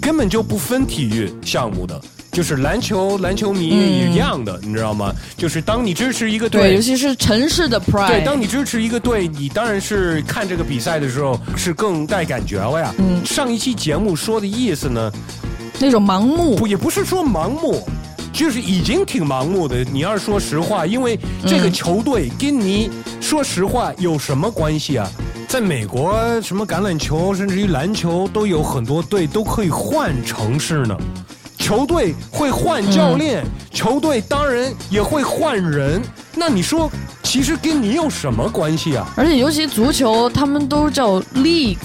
[0.00, 2.00] 根本就不分体育项目的。
[2.32, 5.12] 就是篮球，篮球迷一样的，嗯、你知道吗？
[5.36, 12.94] 就是当你支持一个队，对，尤其是城市的 pride，对，当你支持一个队，你当然是看这个比赛的时候是更带感觉了呀。
[12.96, 15.12] 嗯，上一期节目说的意思呢，
[15.78, 17.86] 那种盲目，不也不是说盲目，
[18.32, 19.84] 就是已经挺盲目的。
[19.92, 22.88] 你要是说实话，因为这个球队跟你
[23.20, 25.06] 说实话有什么关系啊？
[25.52, 30.96] 在美国，什么橄榄球甚至于篮球都有很多队都可以换城市呢。
[31.58, 36.00] 球队会换教练，嗯、球队当然也会换人。
[36.34, 36.90] 那你说，
[37.22, 39.06] 其实跟你有什么关系啊？
[39.14, 41.76] 而且尤其足球，他们都叫 leagues，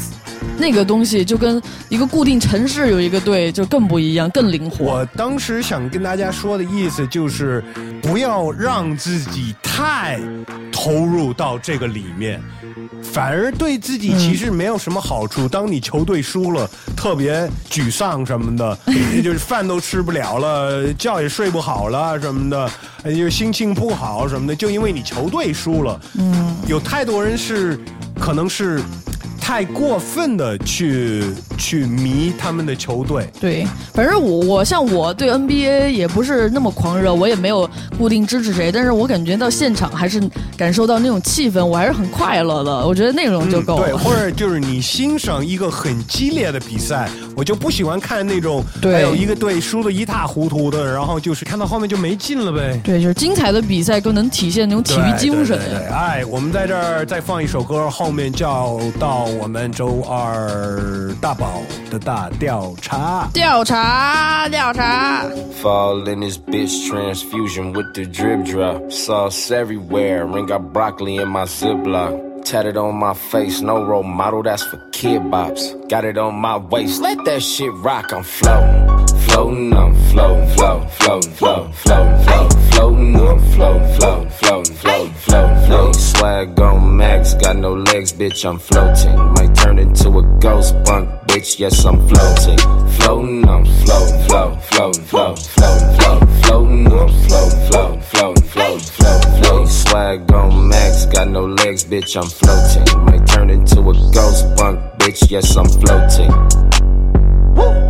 [0.57, 4.85] 那个东西就跟一个固定城市有一个队就更不一样，更灵活。
[4.85, 7.63] 我当时想跟大家说的意思就是，
[8.01, 10.19] 不要让自己太
[10.71, 12.41] 投入到这个里面。
[13.03, 15.43] 反而对自己其实没有什么好处。
[15.43, 18.77] 嗯、当你球队输了，特别沮丧什么的，
[19.23, 22.69] 就是饭都吃不了了，觉也睡不好了什么的，
[23.13, 25.99] 就心情不好什么的，就因为你球队输了。
[26.17, 27.79] 嗯，有太多人是，
[28.19, 28.81] 可能是。
[29.47, 31.23] 太过分的去
[31.57, 37.67] 去迷他们的球队，对，反正我我像我对 NBA 也不是那么狂热，我也没有
[37.97, 40.21] 固定支持谁，但是我感觉到现场还是
[40.57, 42.85] 感受到那种气氛，我还是很快乐的。
[42.85, 43.87] 我觉得内容就够了、嗯。
[43.87, 52.77] 对，或者就是你欣赏一个很激烈的比赛，我就不喜欢看那种还有一个队输的一塌糊涂的，然后就是看到后面就没劲了呗。
[52.83, 55.57] 对，就是精彩的比赛更能体现那种体育精神。
[55.57, 59.25] 对,对,对，哎，我们在这儿再放一首歌，后面叫到。
[59.36, 65.24] 我们周二大宝的大调查，调查调查。
[65.62, 68.90] Fall in this bitch transfusion with the drip drop.
[68.90, 72.12] Sauce everywhere, ring got broccoli in my ziploc.
[72.44, 75.74] Tatted on my face, no role model, that's for kid bops.
[75.88, 79.05] Got it on my waist, let that shit rock, I'm floating.
[79.37, 85.65] Floating, I'm floating, floating, floating, floating, floating, floating, floating, I'm floating, floating, floating, floating, floating,
[85.67, 85.93] floating.
[85.93, 89.15] Swag on max, got no legs, bitch, I'm floating.
[89.33, 92.57] Might turn into a ghost punk, bitch, yes, I'm floating.
[92.97, 95.87] Floating, I'm floating, floating, floating, floating, floating,
[96.41, 99.67] floating, floating, I'm floating, floating, floating, floating, floating, floating.
[99.67, 103.05] Swag on max, got no legs, bitch, I'm floating.
[103.05, 106.33] Might turn into a ghost punk, bitch, yes, I'm floating.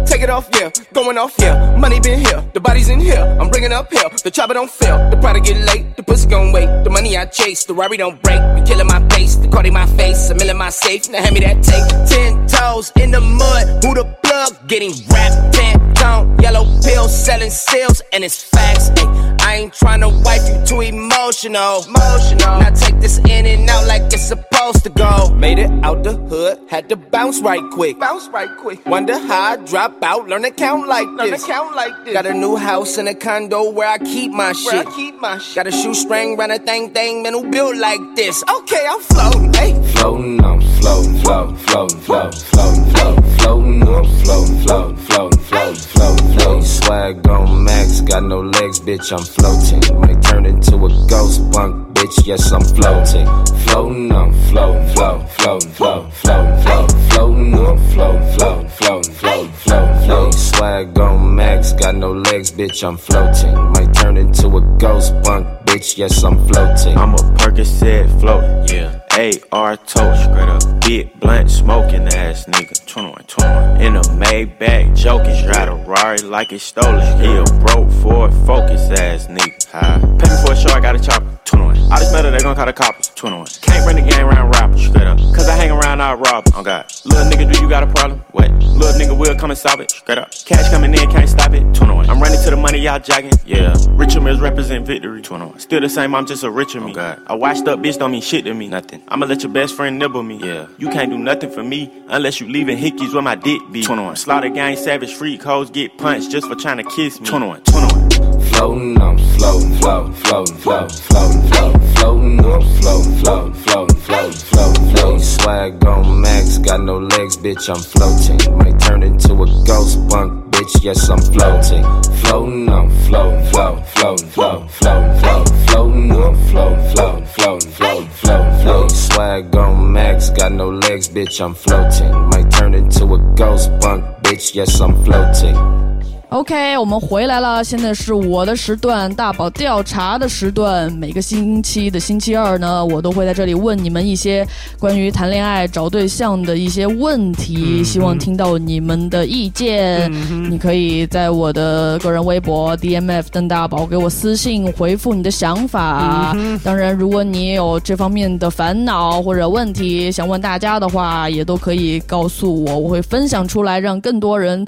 [0.05, 0.71] Take it off, yeah.
[0.93, 1.75] Going off, yeah.
[1.77, 2.43] Money been here.
[2.53, 3.21] The body's in here.
[3.39, 4.09] I'm bringing up here.
[4.23, 5.09] The chopper don't fail.
[5.09, 5.95] The product get late.
[5.95, 6.67] The pussy gon' wait.
[6.83, 7.65] The money I chase.
[7.65, 8.39] The Rari don't break.
[8.55, 9.35] Be killing my face.
[9.35, 10.29] The Cardi my face.
[10.33, 11.09] Mill in my safe.
[11.09, 11.87] Now hand me that tape.
[12.07, 13.83] Ten toes in the mud.
[13.83, 14.67] Who the plug?
[14.67, 15.53] Getting wrapped.
[15.53, 16.39] Ten tone.
[16.39, 17.13] Yellow pills.
[17.25, 18.01] Selling sales.
[18.13, 18.89] And it's facts.
[18.97, 21.85] Ay, I ain't tryna wipe you too emotional.
[21.87, 22.59] Emotional.
[22.59, 25.29] Now take this in and out like it's supposed to go.
[25.35, 26.59] Made it out the hood.
[26.69, 27.97] Had to bounce right quick.
[27.97, 28.85] Bounce right quick.
[28.85, 30.27] Wonder how I drop out.
[30.27, 31.43] Learn to count like Learn this.
[31.43, 32.13] To count like this.
[32.13, 34.85] Got a new house and a condo where I keep my shit.
[34.85, 35.55] I keep my shit.
[35.55, 37.23] Got a shoestring round a thing thing.
[37.23, 38.43] Man who built like this.
[38.49, 39.53] Okay, I'm floating.
[39.53, 39.71] Hey.
[39.93, 46.39] Floating, I'm floating, floating, floating, floating, floating, floating, floating, I'm floating, floating, floating, floating, floating,
[46.39, 46.63] floating.
[46.63, 50.01] Swag on max, got no legs, bitch, I'm floating.
[50.01, 53.27] Might turn into a ghost bunk, bitch, yes, I'm floating.
[53.65, 60.05] Floating, I'm floating, floating, floating, floating, floating, floating, floating, I'm floating, floating, floating, floating, floating,
[60.05, 60.31] floating.
[60.31, 63.53] Swag on max, got no legs, bitch, I'm floating.
[63.71, 66.97] Might turn into a ghost bunk, bitch, yes, I'm floating.
[66.97, 68.96] I'm a Percocet floating, yeah.
[69.17, 70.61] AR toast, straight up.
[70.81, 72.85] Big blunt smoking ass nigga.
[72.85, 73.81] 21, 21.
[73.81, 75.43] In a Maybach, joking.
[75.43, 77.01] Drive a Rari like it's stolen.
[77.19, 79.71] He a broke Ford Focus ass nigga.
[79.71, 79.99] High.
[79.99, 81.39] Pay me for a show, I got a chopper.
[81.45, 81.77] 21.
[81.91, 83.07] All this metal, they gon' call the coppers.
[83.15, 83.47] 21.
[83.61, 84.85] Can't bring the game around rappers.
[84.85, 85.17] Straight up.
[85.17, 86.45] Cause I hang around, I rob.
[86.53, 86.85] Oh God.
[87.05, 88.23] Little nigga, do you got a problem?
[88.31, 88.51] What?
[88.51, 89.89] Little nigga will come and solve it.
[89.89, 90.31] Straight up.
[90.45, 91.63] Cash coming in, can't stop it.
[91.73, 92.09] 21.
[92.09, 93.31] I'm running to the money, y'all jogging.
[93.45, 93.75] Yeah.
[93.89, 95.21] Richer Mills represent victory.
[95.23, 95.59] 21.
[95.59, 96.91] Still the same, I'm just a richer me.
[96.91, 97.23] Oh God.
[97.27, 98.67] A washed up bitch don't mean shit to me.
[98.67, 99.01] Nothing.
[99.09, 100.35] I'ma let your best friend nibble me.
[100.35, 100.67] Yeah.
[100.77, 103.81] You can't do nothing for me unless you leaving hickeys where my dick be.
[103.83, 104.17] 21.
[104.17, 107.27] Slaughter gang, savage freak hoes get punched just for trying to kiss me.
[107.27, 107.61] 21.
[107.61, 108.41] 21.
[108.41, 113.86] Floating, I'm floating, floating, floating, floating, floating, floating, floating, I'm floating, floating, floating,
[114.17, 115.19] floating, floating, floating.
[115.19, 118.57] Swag on max, got no legs, bitch, I'm floating.
[118.57, 121.83] Might turn into a ghost bunk, bitch, yes, I'm floating.
[122.21, 128.61] Floating, I'm floating, floating, floating, floating, floating, floating, floating, I'm floating, floating, floating, floating, floating,
[128.61, 128.89] floating.
[128.89, 132.11] Swag on max, got no legs, bitch, I'm floating.
[132.29, 135.96] Might turn into a ghost bunk, bitch, yes, I'm floating.
[136.29, 137.63] OK，我们回来了。
[137.63, 140.91] 现在是我的时段，大宝调查的时段。
[140.91, 144.45] 每个星期的星期二呢，我都会在这里问你们一些
[144.77, 150.11] 关于谈恋爱、找对象的一些问题，希望听到你们的意见。
[150.51, 156.35] 你可以在我的个人微博 DMF 邓大宝给我私信回复你的想法。
[156.61, 164.67] 当然，如果你有这方面的烦恼或者问题想问大家的话，也都可以告诉我，我会分享出来，让更多人。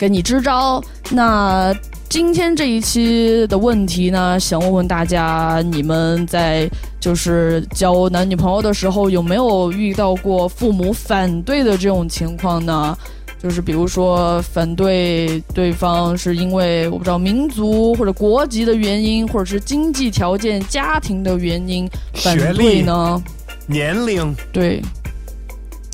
[0.00, 0.82] 给你支招。
[1.10, 1.76] 那
[2.08, 6.66] 今天这一期的问题呢，想问问大家，你们在
[6.98, 12.96] 就是交男女朋友的时候，有没有遇到过父母反对的这种情况呢？
[13.42, 23.22] 就是比如说反对对方是因为我不知道民族或者国籍的原因，或者是经济条件、家庭的原因反对呢？
[23.66, 24.82] 年龄对，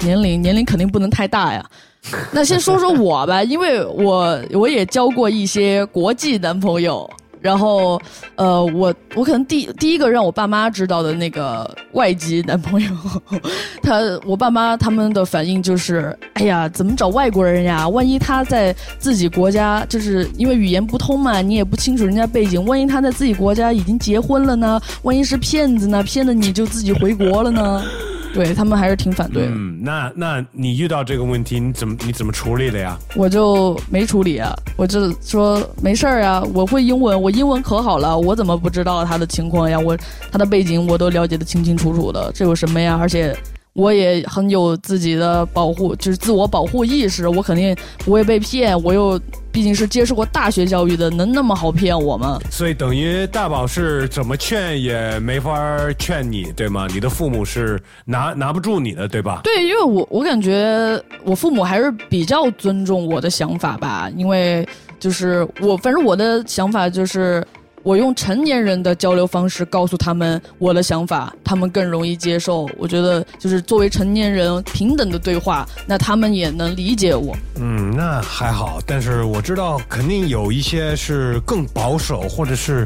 [0.01, 1.69] 年龄年龄肯定不能太大呀。
[2.31, 7.09] 那先说说我吧，因为我我也交过一些国际男朋友，
[7.47, 8.01] 然后
[8.35, 12.91] 呃，我我可能第第一个让我爸妈知道的那个外籍男朋友，
[13.81, 17.89] 他我爸妈他们的反应就是，哎呀，怎么找外国人呀？
[17.89, 24.81] 万一他在自己国家，就是因为语言不通嘛，你也不清楚人家背景，万一他在自己国家已经结婚了呢？
[25.03, 26.03] 万一是骗子呢？
[26.03, 27.85] 骗了你就自己回国了呢？
[28.35, 29.49] 对他们还是挺反对的。
[29.55, 32.99] 嗯，那那你遇到这个问题，你怎么你怎么处理的呀？
[33.15, 39.79] 我就没处理啊，我就说没事儿啊，我会英文，我英文可好了，我怎么不知道他的情况呀？
[39.79, 39.95] 我
[40.33, 42.97] 他的背景我都了解的清清楚楚的，这有什么呀？
[42.99, 43.37] 而且
[43.75, 49.21] 我也很有自己的保护，就是自我保护意识，我肯定不会被骗，我又。
[49.53, 52.39] 毕竟是接受过大学教育的，能那么好骗我吗？
[52.51, 55.51] 所以等于大宝是怎么劝也没法
[55.99, 56.87] 劝你，对吗？
[56.93, 59.41] 你的父母是拿拿不住你的，对吧？
[59.43, 64.69] 对，因为我我感觉我父母还是比较尊重我的想法吧，因为
[64.99, 67.47] 就是我反正我的想法就是。
[67.83, 72.69] 我用成年人的交流方式告诉他们我的想法，他们更容易接受。
[72.77, 77.33] 我觉得就是作为成年人平等的对话，那他们也能理解我。
[77.55, 82.85] 嗯，那还好，但是我知道肯定有一些是更保守，或者是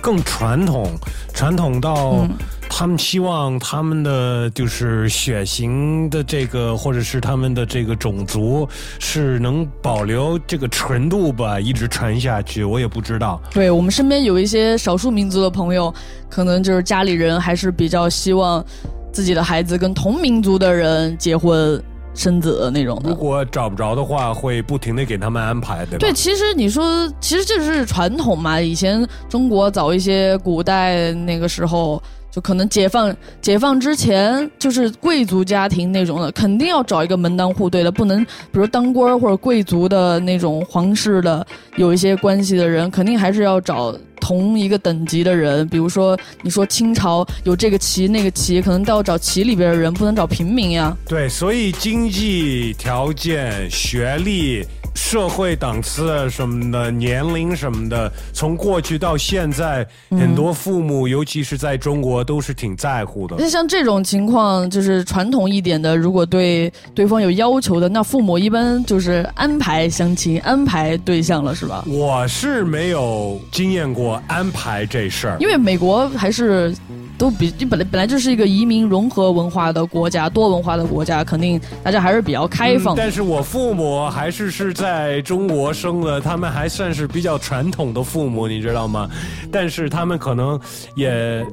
[0.00, 0.90] 更传统，
[1.32, 2.26] 传统到。
[2.70, 8.68] 他们希望他们的就是血型的这个，或者是他们的这个种族
[9.00, 12.62] 是能保留这个纯度吧，一直传下去。
[12.62, 13.40] 我也不知道。
[13.52, 15.92] 对我们身边有一些少数民族的朋友，
[16.28, 18.62] 可能就是家里人还是比较希望
[19.10, 21.82] 自己的孩子跟同民族的人结婚。
[22.18, 23.14] 生子的那种的如。
[23.14, 25.98] 果找不着的话，会不停的给他们安排，对吧？
[26.00, 28.60] 对，其实你说，其实这是传统嘛。
[28.60, 41.46] 以前中国早一些古代那个时候，就可能解放解放之前，就是贵族家庭那种的，肯定要找一个门当户对的，不能比如当官或者贵族的那种皇室的
[41.76, 43.96] 有一些关系的人，肯定还是要找。
[44.28, 50.94] 同一个等级的人，比如说你说清朝有这个旗那个旗，可能都要找旗里边的人，不能找平民呀。
[51.06, 54.62] 对，所以经济条件、学历、
[54.98, 63.36] 社会档次什么的、年龄什么的，从过去到现在，嗯很多父母，尤其是在中国，都是挺在乎的。
[63.38, 71.84] 那像这种情况，就是传统一点的，如果对对方有要求的，那父母一般就是安排相亲、安排对象了，是吧？
[71.86, 76.74] 我是没有经验过安排这事儿，因为美国还是
[77.16, 83.00] 都比本来本来就是一个移民融合文化的国家，多文化的国家，肯定大家还是比较开放的。
[83.00, 84.87] 嗯但是我父母还是是在
[85.24, 89.08] 中国生的，他们还算是比较传统的父母，你知道吗？
[89.50, 90.58] 但是他们可能
[90.96, 91.46] 也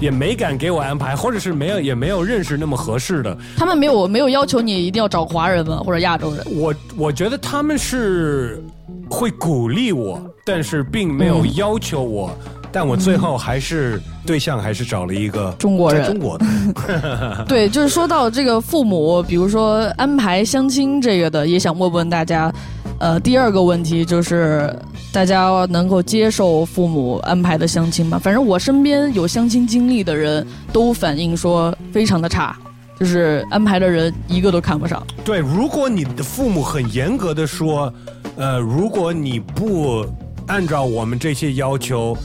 [0.00, 3.36] 也没敢给我安排，或者是没有也没有认识那么合适的。
[3.56, 5.80] 他们没有没有要求你一定要找华人吗？
[5.84, 6.44] 或者亚洲人？
[6.56, 8.62] 我我觉得他们是
[9.08, 12.36] 会鼓励我，但是并没有要求我。
[12.72, 17.44] 但我最后还是对象还是找了一个中国人在中国的。
[17.46, 22.52] 对，就是说到这个父母，比如说安排相亲这个的，也想问问大家，
[22.98, 24.74] 呃，第二个问题就是
[25.12, 28.18] 大家能够接受父母安排的相亲吗？
[28.18, 32.56] 反正我身边有相亲经历的人都反映说非常的差，
[32.98, 35.06] 就是安排的人一个都看不上。
[35.22, 37.92] 对，如果你的父母很严格的说，
[38.36, 40.06] 呃，如果你不
[40.46, 42.16] 按照我们这些要求，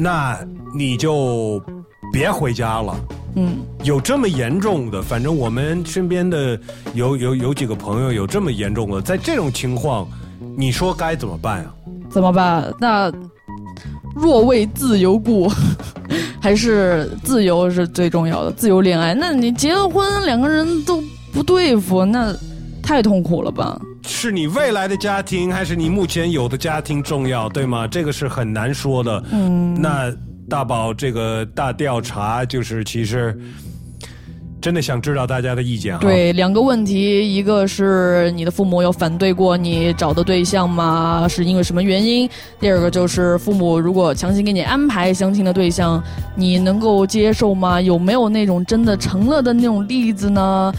[0.00, 0.38] 那
[0.72, 1.60] 你就
[2.12, 2.96] 别回家了。
[3.34, 6.58] 嗯，有这么严重的，反正我们身边的
[6.94, 10.08] 有有有几个朋友有这么严重的，在这种情况，
[10.56, 11.74] 你说该怎么办呀、
[12.08, 12.72] 怎么办？
[12.80, 13.12] 那
[14.14, 15.50] 若为自由故，
[16.40, 19.14] 还是自由是最重要的，自由恋爱。
[19.14, 22.34] 那你结了婚，两个人都不对付，那
[22.82, 23.80] 太痛苦了吧？
[24.08, 27.86] 是你未来的家庭，还是你目前有的家庭重要，对吗？
[27.86, 29.22] 这个是很难说的。
[29.30, 30.10] 嗯，那
[30.48, 33.38] 大宝这个大调查，就是其实
[34.60, 36.00] 真的想知道大家的意见哈。
[36.00, 41.26] 对，两个问题，一个是你的父母有反对过你找的对象吗？
[41.28, 42.28] 是因为什么原因？
[42.58, 46.02] 第二个就是父母如果强行给你安排相亲的对象，
[46.34, 47.78] 你能够接受吗？
[47.80, 50.72] 有没有那种真的成了的那种例子呢？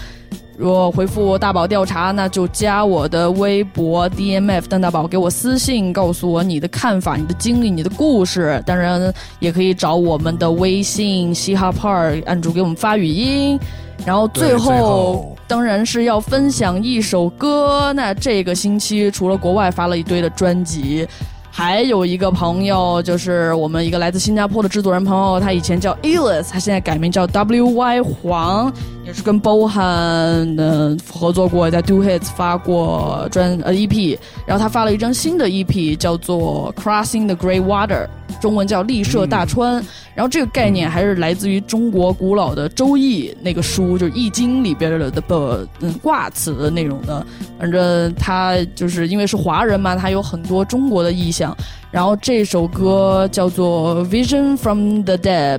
[0.60, 8.62] 如果回复大宝调查，那就加我的微博 DMF 邓大宝，给我私信告诉我你的看法、你的经历、你的故事。
[8.66, 9.02] 当然，
[9.40, 13.58] 也可以找我们的微信嘻哈 Park 按住给我们发语音。
[14.06, 17.94] 然后最后后当然是要分享一首歌。
[17.94, 21.08] 那这个星期除了国外发了一堆的专辑。
[21.52, 28.72] 还有一个朋友，就是我们一个来自新加坡的制作人朋友，他以前叫 Elis，他现在改名叫 WY 黄，
[29.10, 34.16] 也是跟 Bohan 的合作过，在 Do Hits 发过专呃 EP，
[34.46, 38.08] 然后他发了一张新的 EP，叫做 Crossing the Grey Water，
[38.40, 39.84] 中文叫立涉大川。
[40.14, 45.36] 然后这个概念还是来自于中国古老的《周易》那个书，就是《易经》里边的的不
[45.80, 47.26] 嗯卦辞的内容的。
[47.58, 51.58] 反正他就是因为是华人嘛，他有很多中国的意象。
[51.90, 55.58] 然后这首歌叫做《Vision from the Depth》。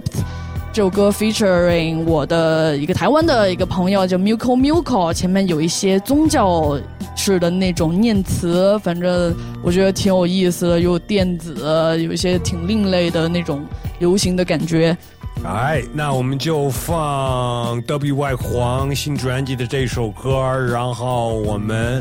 [0.72, 6.78] 这首歌 featuring 我的一个台湾的一个朋友叫 Milko Milko，前面有一些宗教
[7.16, 9.34] 式的那种念词，反正
[9.64, 11.56] 我觉得挺有意思的，有电子，
[12.00, 13.66] 有一些挺另类的那种
[13.98, 14.96] 流行的感觉。
[15.44, 20.40] 哎，那我们就放 WY 黄新专辑的这首歌，
[20.70, 22.00] 然后我们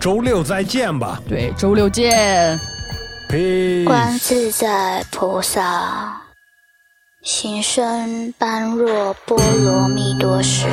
[0.00, 1.22] 周六再见吧。
[1.28, 2.58] 对，周六见。
[3.28, 3.84] Peace。
[3.84, 6.21] 观自在菩萨，
[7.24, 10.66] 行深般若波罗蜜多时，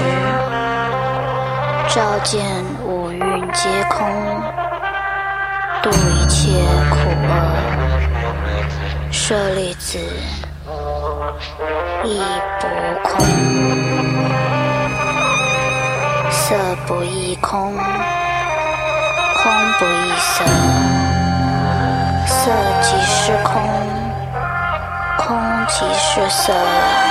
[1.87, 2.43] 照见
[2.83, 3.19] 五蕴
[3.53, 4.01] 皆空，
[5.83, 6.49] 度一切
[6.89, 6.97] 苦
[7.27, 7.31] 厄。
[9.11, 9.99] 舍利子，
[12.03, 12.19] 亦
[12.59, 12.67] 不
[13.07, 13.23] 空，
[16.31, 16.55] 色
[16.87, 17.75] 不异空，
[19.35, 20.43] 空不异色。
[22.25, 22.51] 色
[22.81, 23.61] 即是空，
[25.79, 27.08] 空即是色。